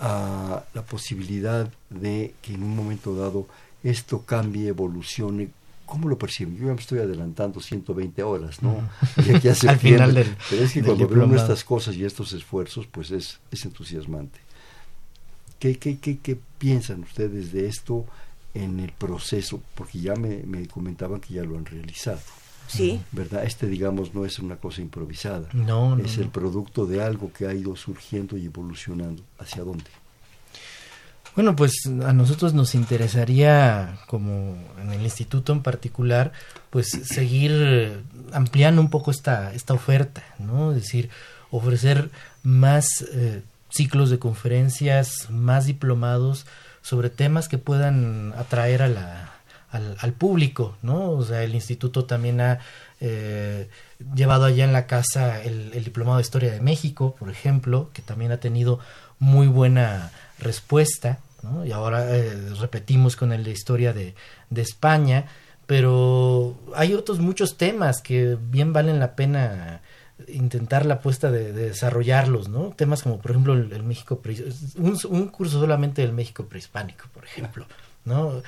[0.00, 3.46] a la posibilidad de que en un momento dado
[3.84, 5.50] esto cambie, evolucione.
[5.86, 6.56] ¿Cómo lo perciben?
[6.56, 8.88] Yo ya me estoy adelantando 120 horas, ¿no?
[9.26, 12.32] Y aquí hace Al final del, Pero es que cuando veo estas cosas y estos
[12.32, 14.38] esfuerzos, pues es, es entusiasmante.
[15.58, 18.06] ¿Qué, qué, qué, ¿Qué piensan ustedes de esto
[18.54, 19.62] en el proceso?
[19.74, 22.20] Porque ya me, me comentaban que ya lo han realizado.
[22.68, 23.00] Sí.
[23.10, 23.44] ¿Verdad?
[23.44, 25.48] Este, digamos, no es una cosa improvisada.
[25.52, 29.22] No, Es el producto de algo que ha ido surgiendo y evolucionando.
[29.38, 29.84] ¿Hacia dónde?
[31.34, 36.32] Bueno, pues a nosotros nos interesaría, como en el instituto en particular,
[36.70, 40.70] pues seguir ampliando un poco esta, esta oferta, ¿no?
[40.72, 41.08] Es decir,
[41.50, 42.10] ofrecer
[42.42, 46.46] más eh, ciclos de conferencias, más diplomados
[46.82, 49.30] sobre temas que puedan atraer a la,
[49.70, 51.10] al, público, ¿no?
[51.10, 52.58] O sea, el instituto también ha
[53.00, 53.68] eh,
[54.14, 58.32] llevado allá en la casa el, Diplomado de Historia de México, por ejemplo, que también
[58.32, 58.80] ha tenido
[59.18, 61.64] muy buena respuesta, ¿no?
[61.64, 64.14] Y ahora eh, repetimos con el de Historia de,
[64.50, 65.26] de España,
[65.66, 69.82] pero hay otros muchos temas que bien valen la pena
[70.28, 72.72] intentar la apuesta de, desarrollarlos, ¿no?
[72.76, 74.20] Temas como, por ejemplo, el, México,
[74.76, 77.66] un, un, curso solamente del México prehispánico, por ejemplo,
[78.04, 78.42] ¿no?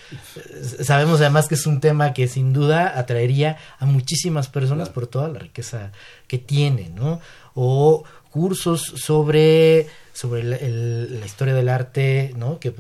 [0.83, 5.29] Sabemos además que es un tema que sin duda atraería a muchísimas personas por toda
[5.29, 5.93] la riqueza
[6.27, 7.20] que tiene, ¿no?
[7.55, 12.59] O cursos sobre sobre la historia del arte, ¿no?
[12.59, 12.70] Que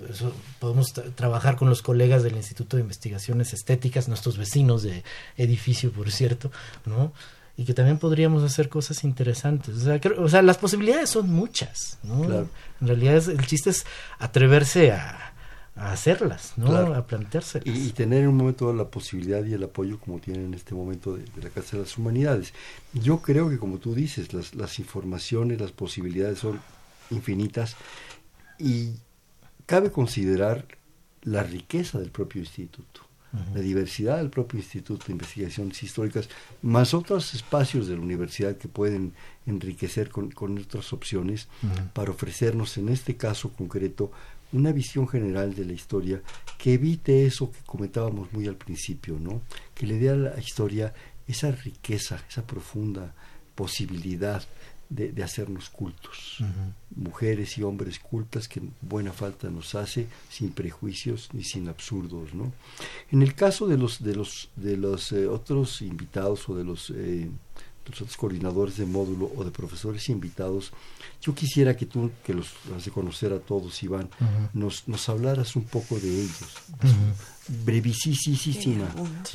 [0.58, 5.02] podemos trabajar con los colegas del Instituto de Investigaciones Estéticas, nuestros vecinos de
[5.36, 6.52] edificio, por cierto,
[6.84, 7.12] ¿no?
[7.56, 9.76] Y que también podríamos hacer cosas interesantes.
[9.76, 12.24] O sea, o sea las posibilidades son muchas, ¿no?
[12.24, 13.84] En realidad el chiste es
[14.18, 15.32] atreverse a,
[15.76, 16.74] a hacerlas, ¿no?
[16.76, 17.66] A planteárselas.
[17.66, 21.16] Y, tener en un momento la posibilidad y el apoyo como tienen en este momento
[21.16, 22.52] de, la Casa de las Humanidades.
[22.92, 26.60] Yo creo que como tú dices, las, las informaciones, las posibilidades son
[27.10, 27.76] infinitas
[28.58, 28.94] y
[29.66, 30.66] cabe considerar
[31.22, 33.02] la riqueza del propio instituto.
[33.54, 36.28] La diversidad del propio Instituto de Investigaciones Históricas,
[36.60, 39.14] más otros espacios de la universidad que pueden
[39.46, 41.48] enriquecer con, con otras opciones
[41.94, 44.12] para ofrecernos, en este caso concreto,
[44.52, 46.20] una visión general de la historia
[46.58, 49.40] que evite eso que comentábamos muy al principio, ¿no?
[49.74, 50.92] Que le dé a la historia
[51.26, 53.14] esa riqueza, esa profunda
[53.54, 54.42] posibilidad
[54.94, 56.38] de, hacernos cultos.
[56.94, 62.52] Mujeres y hombres cultas que buena falta nos hace, sin prejuicios ni sin absurdos, ¿no?
[63.10, 66.92] En el caso de los de los de los eh, otros invitados o de los
[66.94, 67.30] eh,
[67.88, 70.72] los otros coordinadores de módulo o de profesores invitados,
[71.20, 74.08] yo quisiera que tú, que los has de conocer a todos, Iván,
[74.52, 76.58] nos, nos hablaras un poco de ellos,
[77.64, 78.88] brevísima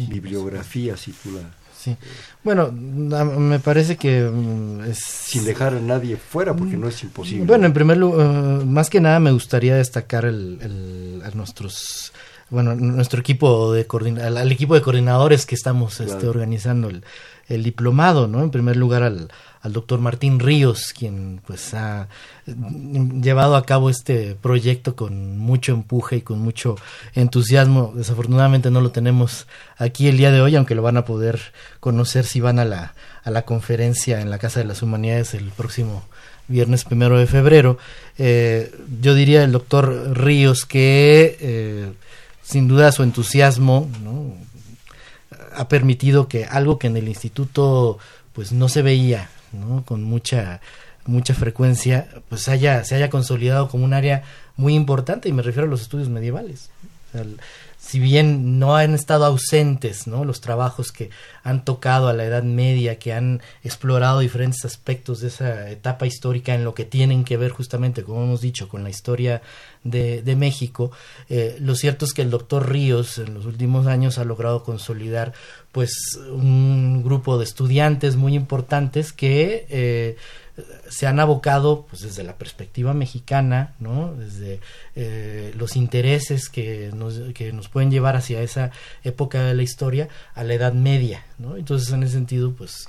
[0.08, 1.67] bibliografía, si tú la...
[1.88, 1.98] Sí.
[2.44, 5.00] Bueno, me parece que mm, es...
[5.00, 7.46] Sin dejar a nadie fuera, porque no es imposible.
[7.46, 12.12] Bueno, en primer lugar, más que nada me gustaría destacar el, el, a nuestros
[12.50, 13.86] bueno, nuestro equipo de
[14.24, 17.04] al, equipo de coordinadores que estamos este, organizando el,
[17.50, 18.42] el diplomado, ¿no?
[18.42, 19.30] En primer lugar al,
[19.68, 22.08] al doctor Martín Ríos, quien pues ha
[22.46, 26.78] llevado a cabo este proyecto con mucho empuje y con mucho
[27.14, 27.94] entusiasmo.
[27.96, 29.46] Desafortunadamente no lo tenemos
[29.78, 31.40] aquí el día de hoy, aunque lo van a poder
[31.80, 35.52] conocer si van a la, a la conferencia en la Casa de las Humanidades el
[35.52, 36.04] próximo
[36.48, 37.78] viernes primero de febrero.
[38.18, 41.92] Eh, yo diría el doctor Ríos que eh,
[42.42, 43.90] sin duda su entusiasmo,
[45.54, 48.00] ha permitido que algo que en el instituto
[48.32, 49.84] pues no se veía, ¿no?
[49.86, 50.62] Con mucha
[51.08, 54.24] mucha frecuencia, pues haya, se haya consolidado como un área
[54.56, 56.70] muy importante, y me refiero a los estudios medievales.
[57.88, 60.26] Si bien no han estado ausentes ¿no?
[60.26, 61.10] los trabajos que
[61.42, 66.54] han tocado a la Edad Media, que han explorado diferentes aspectos de esa etapa histórica
[66.54, 69.42] en lo que tienen que ver justamente, como hemos dicho, con la historia
[69.86, 70.92] de, de México,
[71.30, 75.32] eh, lo cierto es que el doctor Ríos en los últimos años ha logrado consolidar
[75.72, 80.18] pues un grupo de estudiantes muy importantes que eh,
[80.90, 84.14] se han abocado pues desde la perspectiva mexicana, ¿no?
[84.16, 84.60] desde
[84.96, 88.72] eh, los intereses que nos, que nos pueden llevar hacia esa
[89.04, 91.24] época de la historia a la Edad Media.
[91.38, 91.58] ¿no?
[91.58, 92.88] Entonces, en ese sentido, pues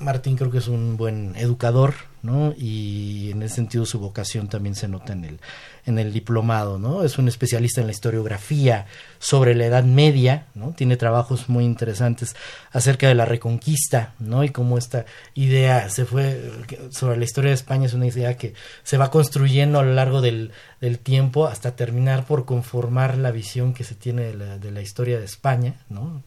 [0.00, 2.54] Martín creo que es un buen educador, ¿no?
[2.56, 5.40] Y en ese sentido su vocación también se nota en el,
[5.86, 7.04] en el diplomado, ¿no?
[7.04, 8.86] Es un especialista en la historiografía
[9.18, 10.72] sobre la Edad Media, ¿no?
[10.72, 12.34] Tiene trabajos muy interesantes
[12.72, 14.42] acerca de la Reconquista, ¿no?
[14.42, 16.50] Y cómo esta idea se fue
[16.90, 20.20] sobre la historia de España es una idea que se va construyendo a lo largo
[20.20, 24.70] del, del tiempo hasta terminar por conformar la visión que se tiene de la, de
[24.70, 26.22] la historia de España, ¿no?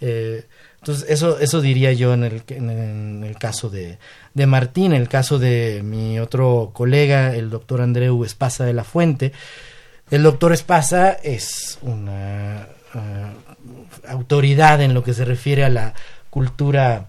[0.00, 0.46] Eh,
[0.88, 3.98] entonces, eso, eso diría yo en el, en el caso de,
[4.32, 9.32] de Martín, el caso de mi otro colega, el doctor Andreu Espasa de la Fuente.
[10.10, 15.92] El doctor Espasa es una uh, autoridad en lo que se refiere a la
[16.30, 17.08] cultura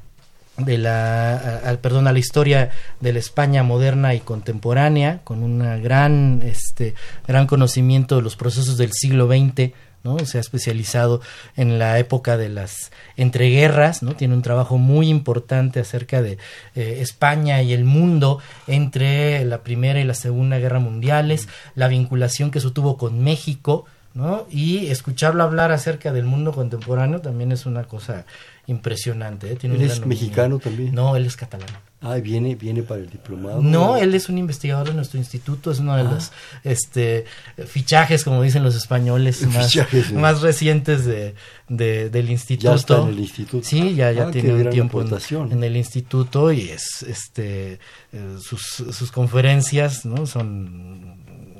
[0.57, 6.41] de la perdón a la historia de la España moderna y contemporánea con un gran
[6.43, 9.71] este gran conocimiento de los procesos del siglo XX
[10.03, 10.19] ¿no?
[10.19, 11.21] Se ha especializado
[11.55, 14.15] en la época de las entreguerras, ¿no?
[14.15, 16.37] Tiene un trabajo muy importante acerca de
[16.75, 22.51] eh, España y el mundo entre la Primera y la Segunda Guerra Mundiales, la vinculación
[22.51, 24.47] que eso tuvo con México, ¿no?
[24.49, 28.25] Y escucharlo hablar acerca del mundo contemporáneo también es una cosa
[28.67, 29.51] impresionante.
[29.51, 29.55] ¿eh?
[29.55, 30.93] Tiene ¿Él es mexicano también?
[30.93, 31.69] No, él es catalán.
[32.01, 33.61] Ah, viene, viene para el diplomado.
[33.61, 36.11] No, él es un investigador de nuestro instituto, es uno de ah.
[36.11, 36.31] los
[36.63, 37.25] este,
[37.65, 39.77] fichajes, como dicen los españoles, más,
[40.13, 41.35] más recientes de,
[41.67, 42.71] del instituto.
[42.71, 43.67] Ya está en el instituto.
[43.67, 47.79] Sí, ya, ya ah, tiene un tiempo en, el instituto y es este
[48.13, 51.17] eh, sus, sus conferencias no son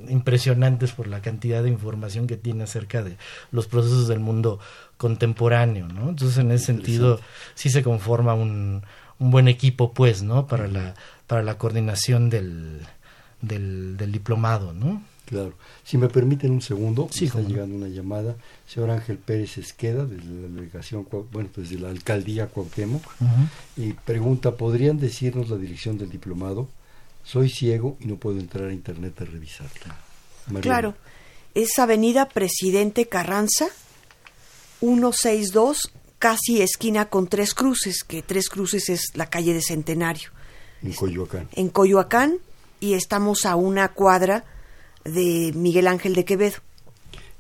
[0.10, 3.18] impresionantes por la cantidad de información que tiene acerca de
[3.52, 4.60] los procesos del mundo
[4.98, 6.10] contemporáneo, ¿no?
[6.10, 7.20] Entonces, en ese sentido,
[7.56, 8.84] sí se conforma un,
[9.20, 10.48] un buen equipo, pues, ¿no?
[10.48, 10.96] Para la,
[11.28, 12.82] para la coordinación del,
[13.42, 15.04] del, diplomado, ¿no?
[15.26, 15.54] Claro.
[15.84, 18.36] Si me permiten un segundo, está llegando una llamada.
[18.68, 23.04] Señor Ángel Pérez Esqueda, desde la delegación, bueno, desde la alcaldía Cuauhtémoc,
[23.78, 26.68] y pregunta, ¿podrían decirnos la dirección del diplomado?
[27.24, 29.98] Soy ciego y no puedo entrar a internet a revisarla.
[30.62, 30.96] Claro,
[31.54, 33.68] es Avenida Presidente Carranza,
[34.80, 40.30] 162 casi esquina con Tres Cruces, que Tres Cruces es la calle de Centenario.
[40.84, 41.50] En Coyoacán.
[41.54, 42.38] En Coyoacán
[42.80, 44.46] y estamos a una cuadra
[45.06, 46.58] de Miguel Ángel de Quevedo.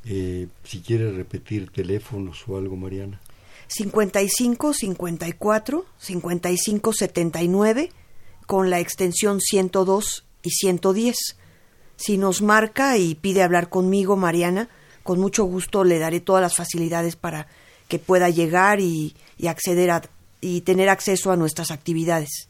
[0.05, 3.19] Eh, si quiere repetir teléfonos o algo, Mariana.
[3.67, 7.91] 55 54 55 79
[8.47, 11.17] con la extensión 102 y 110.
[11.97, 14.69] Si nos marca y pide hablar conmigo, Mariana,
[15.03, 17.47] con mucho gusto le daré todas las facilidades para
[17.90, 19.14] que pueda llegar y,
[19.46, 20.02] acceder a,
[20.40, 22.48] y tener acceso a nuestras actividades.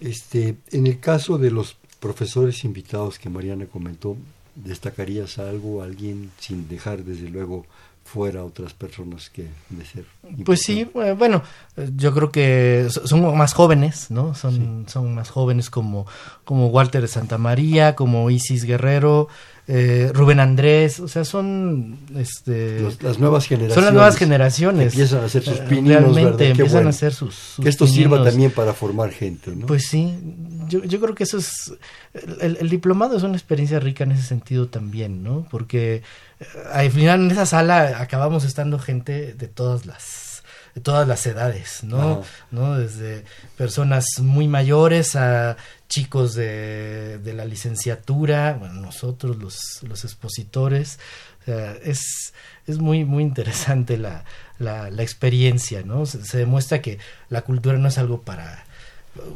[0.00, 4.16] Este, en el caso de los profesores invitados que Mariana comentó,
[4.54, 7.64] ¿destacarías algo, alguien, sin dejar desde luego
[8.04, 10.04] fuera otras personas que de ser
[10.44, 10.84] pues sí
[11.16, 11.44] bueno
[11.96, 16.06] yo creo que son más jóvenes no son son más jóvenes como
[16.44, 19.28] como Walter de Santa María como Isis Guerrero
[19.72, 23.74] eh, Rubén Andrés, o sea, son este, las nuevas generaciones.
[23.74, 24.92] Son las nuevas generaciones.
[24.94, 28.50] empiezan a hacer sus eh, pininos, Realmente, empiezan a hacer sus, Que esto sirva también
[28.50, 29.66] para formar gente, ¿no?
[29.66, 30.18] Pues sí,
[30.66, 31.72] yo, yo creo que eso es...
[32.40, 35.46] El, diplomado es una experiencia rica en ese sentido también, ¿no?
[35.48, 36.02] Porque
[36.40, 40.42] eh, al final en esa sala acabamos estando gente de todas las
[40.74, 42.22] de todas las edades, ¿no?
[42.52, 42.78] ¿no?
[42.78, 43.24] Desde
[43.56, 45.56] personas muy mayores a
[45.90, 50.98] chicos de, de la licenciatura, bueno, nosotros los, los expositores,
[51.84, 52.32] es,
[52.66, 54.24] es muy, muy interesante la,
[54.58, 56.06] la, la experiencia, ¿no?
[56.06, 58.64] Se, demuestra que la cultura no es algo para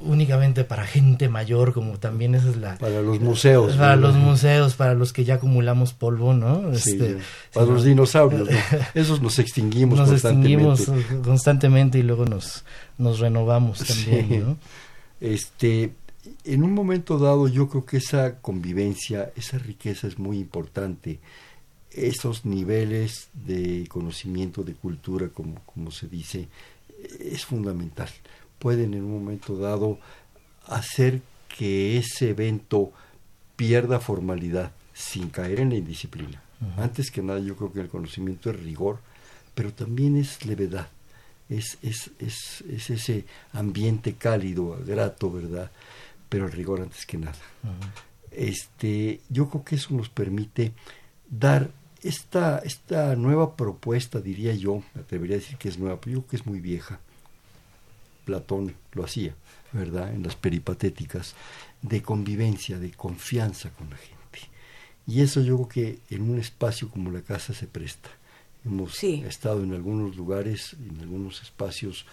[0.05, 2.77] únicamente para gente mayor, como también esa es la...
[2.77, 3.75] Para los museos.
[3.75, 6.73] Para los museos, para los que ya acumulamos polvo, ¿no?
[6.73, 7.19] Este,
[7.53, 8.49] para los dinosaurios,
[8.95, 10.89] Esos nos extinguimos nos extinguimos
[11.25, 12.65] constantemente y luego nos,
[12.97, 14.57] nos renovamos también, ¿no?
[15.21, 15.93] Este,
[16.45, 21.21] en un momento dado yo creo que esa convivencia, esa riqueza es muy importante.
[21.91, 26.49] Esos niveles de conocimiento, de cultura, como, como se dice,
[27.21, 28.09] es fundamental.
[28.59, 29.99] Pueden en un momento dado
[30.67, 31.21] hacer
[31.57, 32.93] que ese evento
[33.57, 36.43] pierda formalidad sin caer en la indisciplina.
[36.77, 38.99] Antes que nada, yo creo que el conocimiento es rigor,
[39.55, 40.89] pero también es levedad,
[41.49, 45.71] es, es, es, es ese ambiente cálido, grato, ¿verdad?
[46.35, 47.39] Pero el rigor antes que nada.
[48.33, 50.73] este, yo creo que eso nos permite
[51.31, 51.71] dar
[52.03, 56.21] esta, esta nueva propuesta, diría yo, me atrevería a decir que es nueva, pero yo
[56.23, 56.99] creo que es muy vieja.
[58.25, 59.37] Platón lo hacía,
[59.71, 60.13] ¿verdad?
[60.13, 61.37] En las peripatéticas,
[61.83, 64.41] de convivencia, de confianza con la gente.
[65.07, 68.09] Y eso yo creo que en un espacio como la casa se presta.
[68.65, 72.07] Hemos estado en algunos lugares, en algunos espacios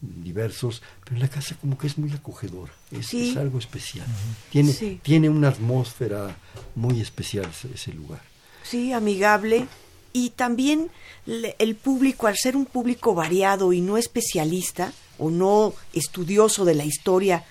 [0.00, 4.06] diversos, pero la casa como que es muy acogedora, es, algo especial.
[4.50, 4.72] Tiene,
[5.02, 6.36] tiene una atmósfera
[6.74, 8.22] muy especial ese, lugar.
[8.62, 9.66] Sí, amigable.
[10.12, 10.90] Y también
[11.26, 16.84] el público, al ser un público variado y no especialista o no estudioso de la
[16.84, 17.44] historia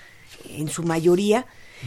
[0.49, 1.45] en su mayoría,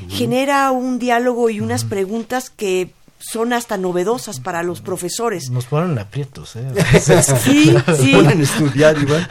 [0.09, 5.51] genera un diálogo y unas preguntas que son hasta novedosas para los profesores.
[5.51, 6.67] Nos ponen aprietos, ¿eh?
[7.01, 8.13] sí, sí.
[8.15, 9.29] ponen a estudiar, Iván.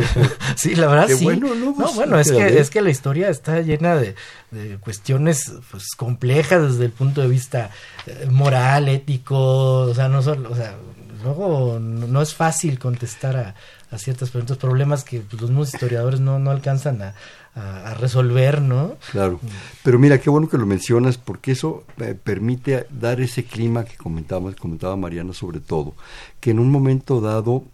[0.56, 1.24] sí, la verdad sí.
[1.24, 4.14] Bueno, no, pues, bueno, es que, es que la historia está llena de,
[4.52, 7.70] de cuestiones pues, complejas desde el punto de vista
[8.06, 10.76] eh, moral, ético, o sea, no solo, o sea,
[11.22, 13.54] luego no, es fácil contestar a,
[13.92, 17.14] a ciertas preguntas, problemas que pues, los mismos historiadores no, no alcanzan a,
[17.54, 18.96] a, resolver, ¿no?
[19.10, 19.38] Claro.
[19.82, 23.96] Pero mira, qué bueno que lo mencionas porque eso eh, permite dar ese clima que
[23.96, 25.94] comentábamos, comentaba Mariana sobre todo,
[26.40, 27.64] que en un momento dado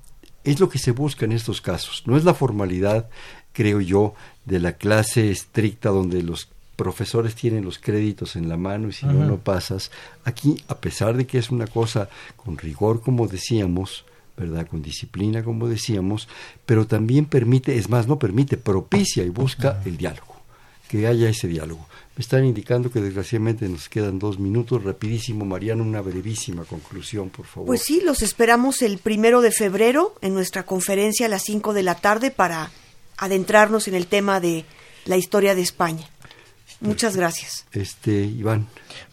[0.43, 2.03] es lo que se busca en estos casos.
[2.07, 3.09] No es la formalidad,
[3.53, 4.15] creo yo,
[4.45, 9.07] de la clase estricta donde los profesores tienen los créditos en la mano y si
[9.07, 9.91] no, no pasas.
[10.25, 14.05] Aquí, a pesar de que es una cosa con rigor, como decíamos,
[14.39, 14.67] ¿verdad?
[14.67, 16.29] Con disciplina, como decíamos,
[16.65, 20.37] pero también permite, es más, no permite, propicia y busca el diálogo,
[20.89, 21.87] que haya ese diálogo.
[22.17, 27.47] Me están indicando que desgraciadamente nos quedan dos minutos, rapidísimo, Mariana, una brevísima conclusión, por
[27.47, 27.69] favor.
[27.69, 31.85] Pues sí, los esperamos el primero de febrero en nuestra conferencia a las cinco de
[31.85, 32.73] la tarde para
[33.17, 34.65] adentrarnos en el tema de
[35.05, 36.09] la historia de España.
[36.81, 37.67] Muchas gracias.
[37.73, 38.67] Este, Iván.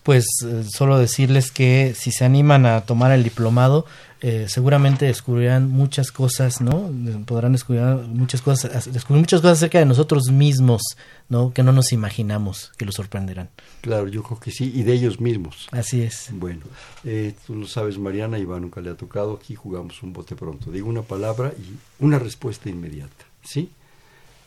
[0.03, 3.85] Pues eh, solo decirles que si se animan a tomar el diplomado,
[4.21, 6.91] eh, seguramente descubrirán muchas cosas, ¿no?
[7.25, 10.81] Podrán descubrir muchas cosas, descubrir muchas cosas acerca de nosotros mismos,
[11.27, 11.53] ¿no?
[11.53, 13.49] Que no nos imaginamos, que los sorprenderán.
[13.81, 15.67] Claro, yo creo que sí, y de ellos mismos.
[15.71, 16.29] Así es.
[16.31, 16.61] Bueno,
[17.03, 20.71] eh, tú lo sabes, Mariana, Iván nunca le ha tocado, aquí jugamos un bote pronto.
[20.71, 23.69] Digo una palabra y una respuesta inmediata, ¿sí?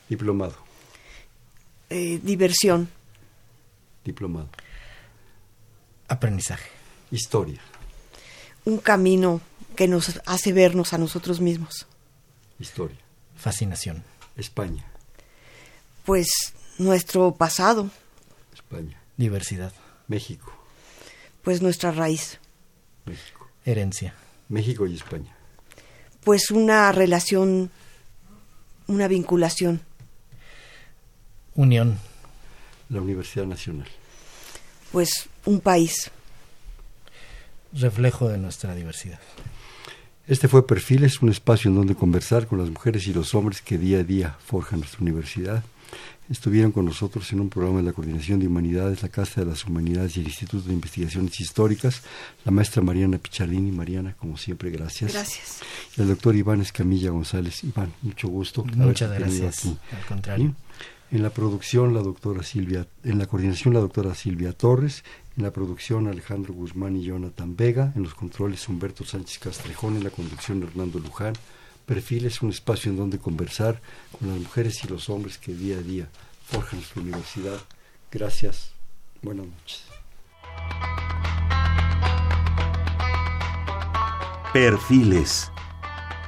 [0.08, 0.54] Diplomado.
[1.90, 2.88] Eh, diversión.
[4.08, 4.48] Diplomado.
[6.08, 6.70] Aprendizaje.
[7.10, 7.60] Historia.
[8.64, 9.42] Un camino
[9.76, 11.86] que nos hace vernos a nosotros mismos.
[12.58, 12.96] Historia.
[13.36, 14.02] Fascinación.
[14.34, 14.86] España.
[16.06, 16.28] Pues
[16.78, 17.90] nuestro pasado.
[18.54, 18.98] España.
[19.18, 19.74] Diversidad.
[20.06, 20.54] México.
[21.42, 22.38] Pues nuestra raíz.
[23.04, 23.46] México.
[23.66, 24.14] Herencia.
[24.48, 25.36] México y España.
[26.24, 27.70] Pues una relación,
[28.86, 29.82] una vinculación.
[31.54, 31.98] Unión.
[32.88, 33.88] La Universidad Nacional.
[34.92, 36.10] Pues un país.
[37.72, 39.20] Reflejo de nuestra diversidad.
[40.26, 43.78] Este fue Perfiles, un espacio en donde conversar con las mujeres y los hombres que
[43.78, 45.62] día a día forjan nuestra universidad.
[46.30, 49.64] Estuvieron con nosotros en un programa de la Coordinación de Humanidades, la Casa de las
[49.64, 52.02] Humanidades y el Instituto de Investigaciones Históricas,
[52.44, 53.72] la maestra Mariana Pichalini.
[53.72, 55.14] Mariana, como siempre, gracias.
[55.14, 55.60] Gracias.
[55.96, 57.64] Y el doctor Iván Escamilla González.
[57.64, 58.64] Iván, mucho gusto.
[58.64, 59.64] Muchas gracias.
[59.64, 60.54] Al contrario.
[61.10, 65.04] En la producción, la doctora Silvia, en la coordinación, la doctora Silvia Torres,
[65.38, 70.04] en la producción, Alejandro Guzmán y Jonathan Vega, en los controles, Humberto Sánchez Castrejón, en
[70.04, 71.32] la conducción, Hernando Luján.
[71.86, 73.80] Perfil es un espacio en donde conversar
[74.18, 76.08] con las mujeres y los hombres que día a día
[76.44, 77.58] forjan su universidad.
[78.12, 78.72] Gracias.
[79.22, 79.84] Buenas noches.
[84.52, 85.50] Perfiles,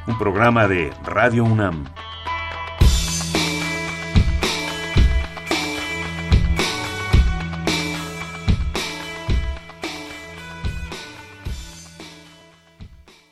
[0.06, 1.84] un programa de Radio UNAM.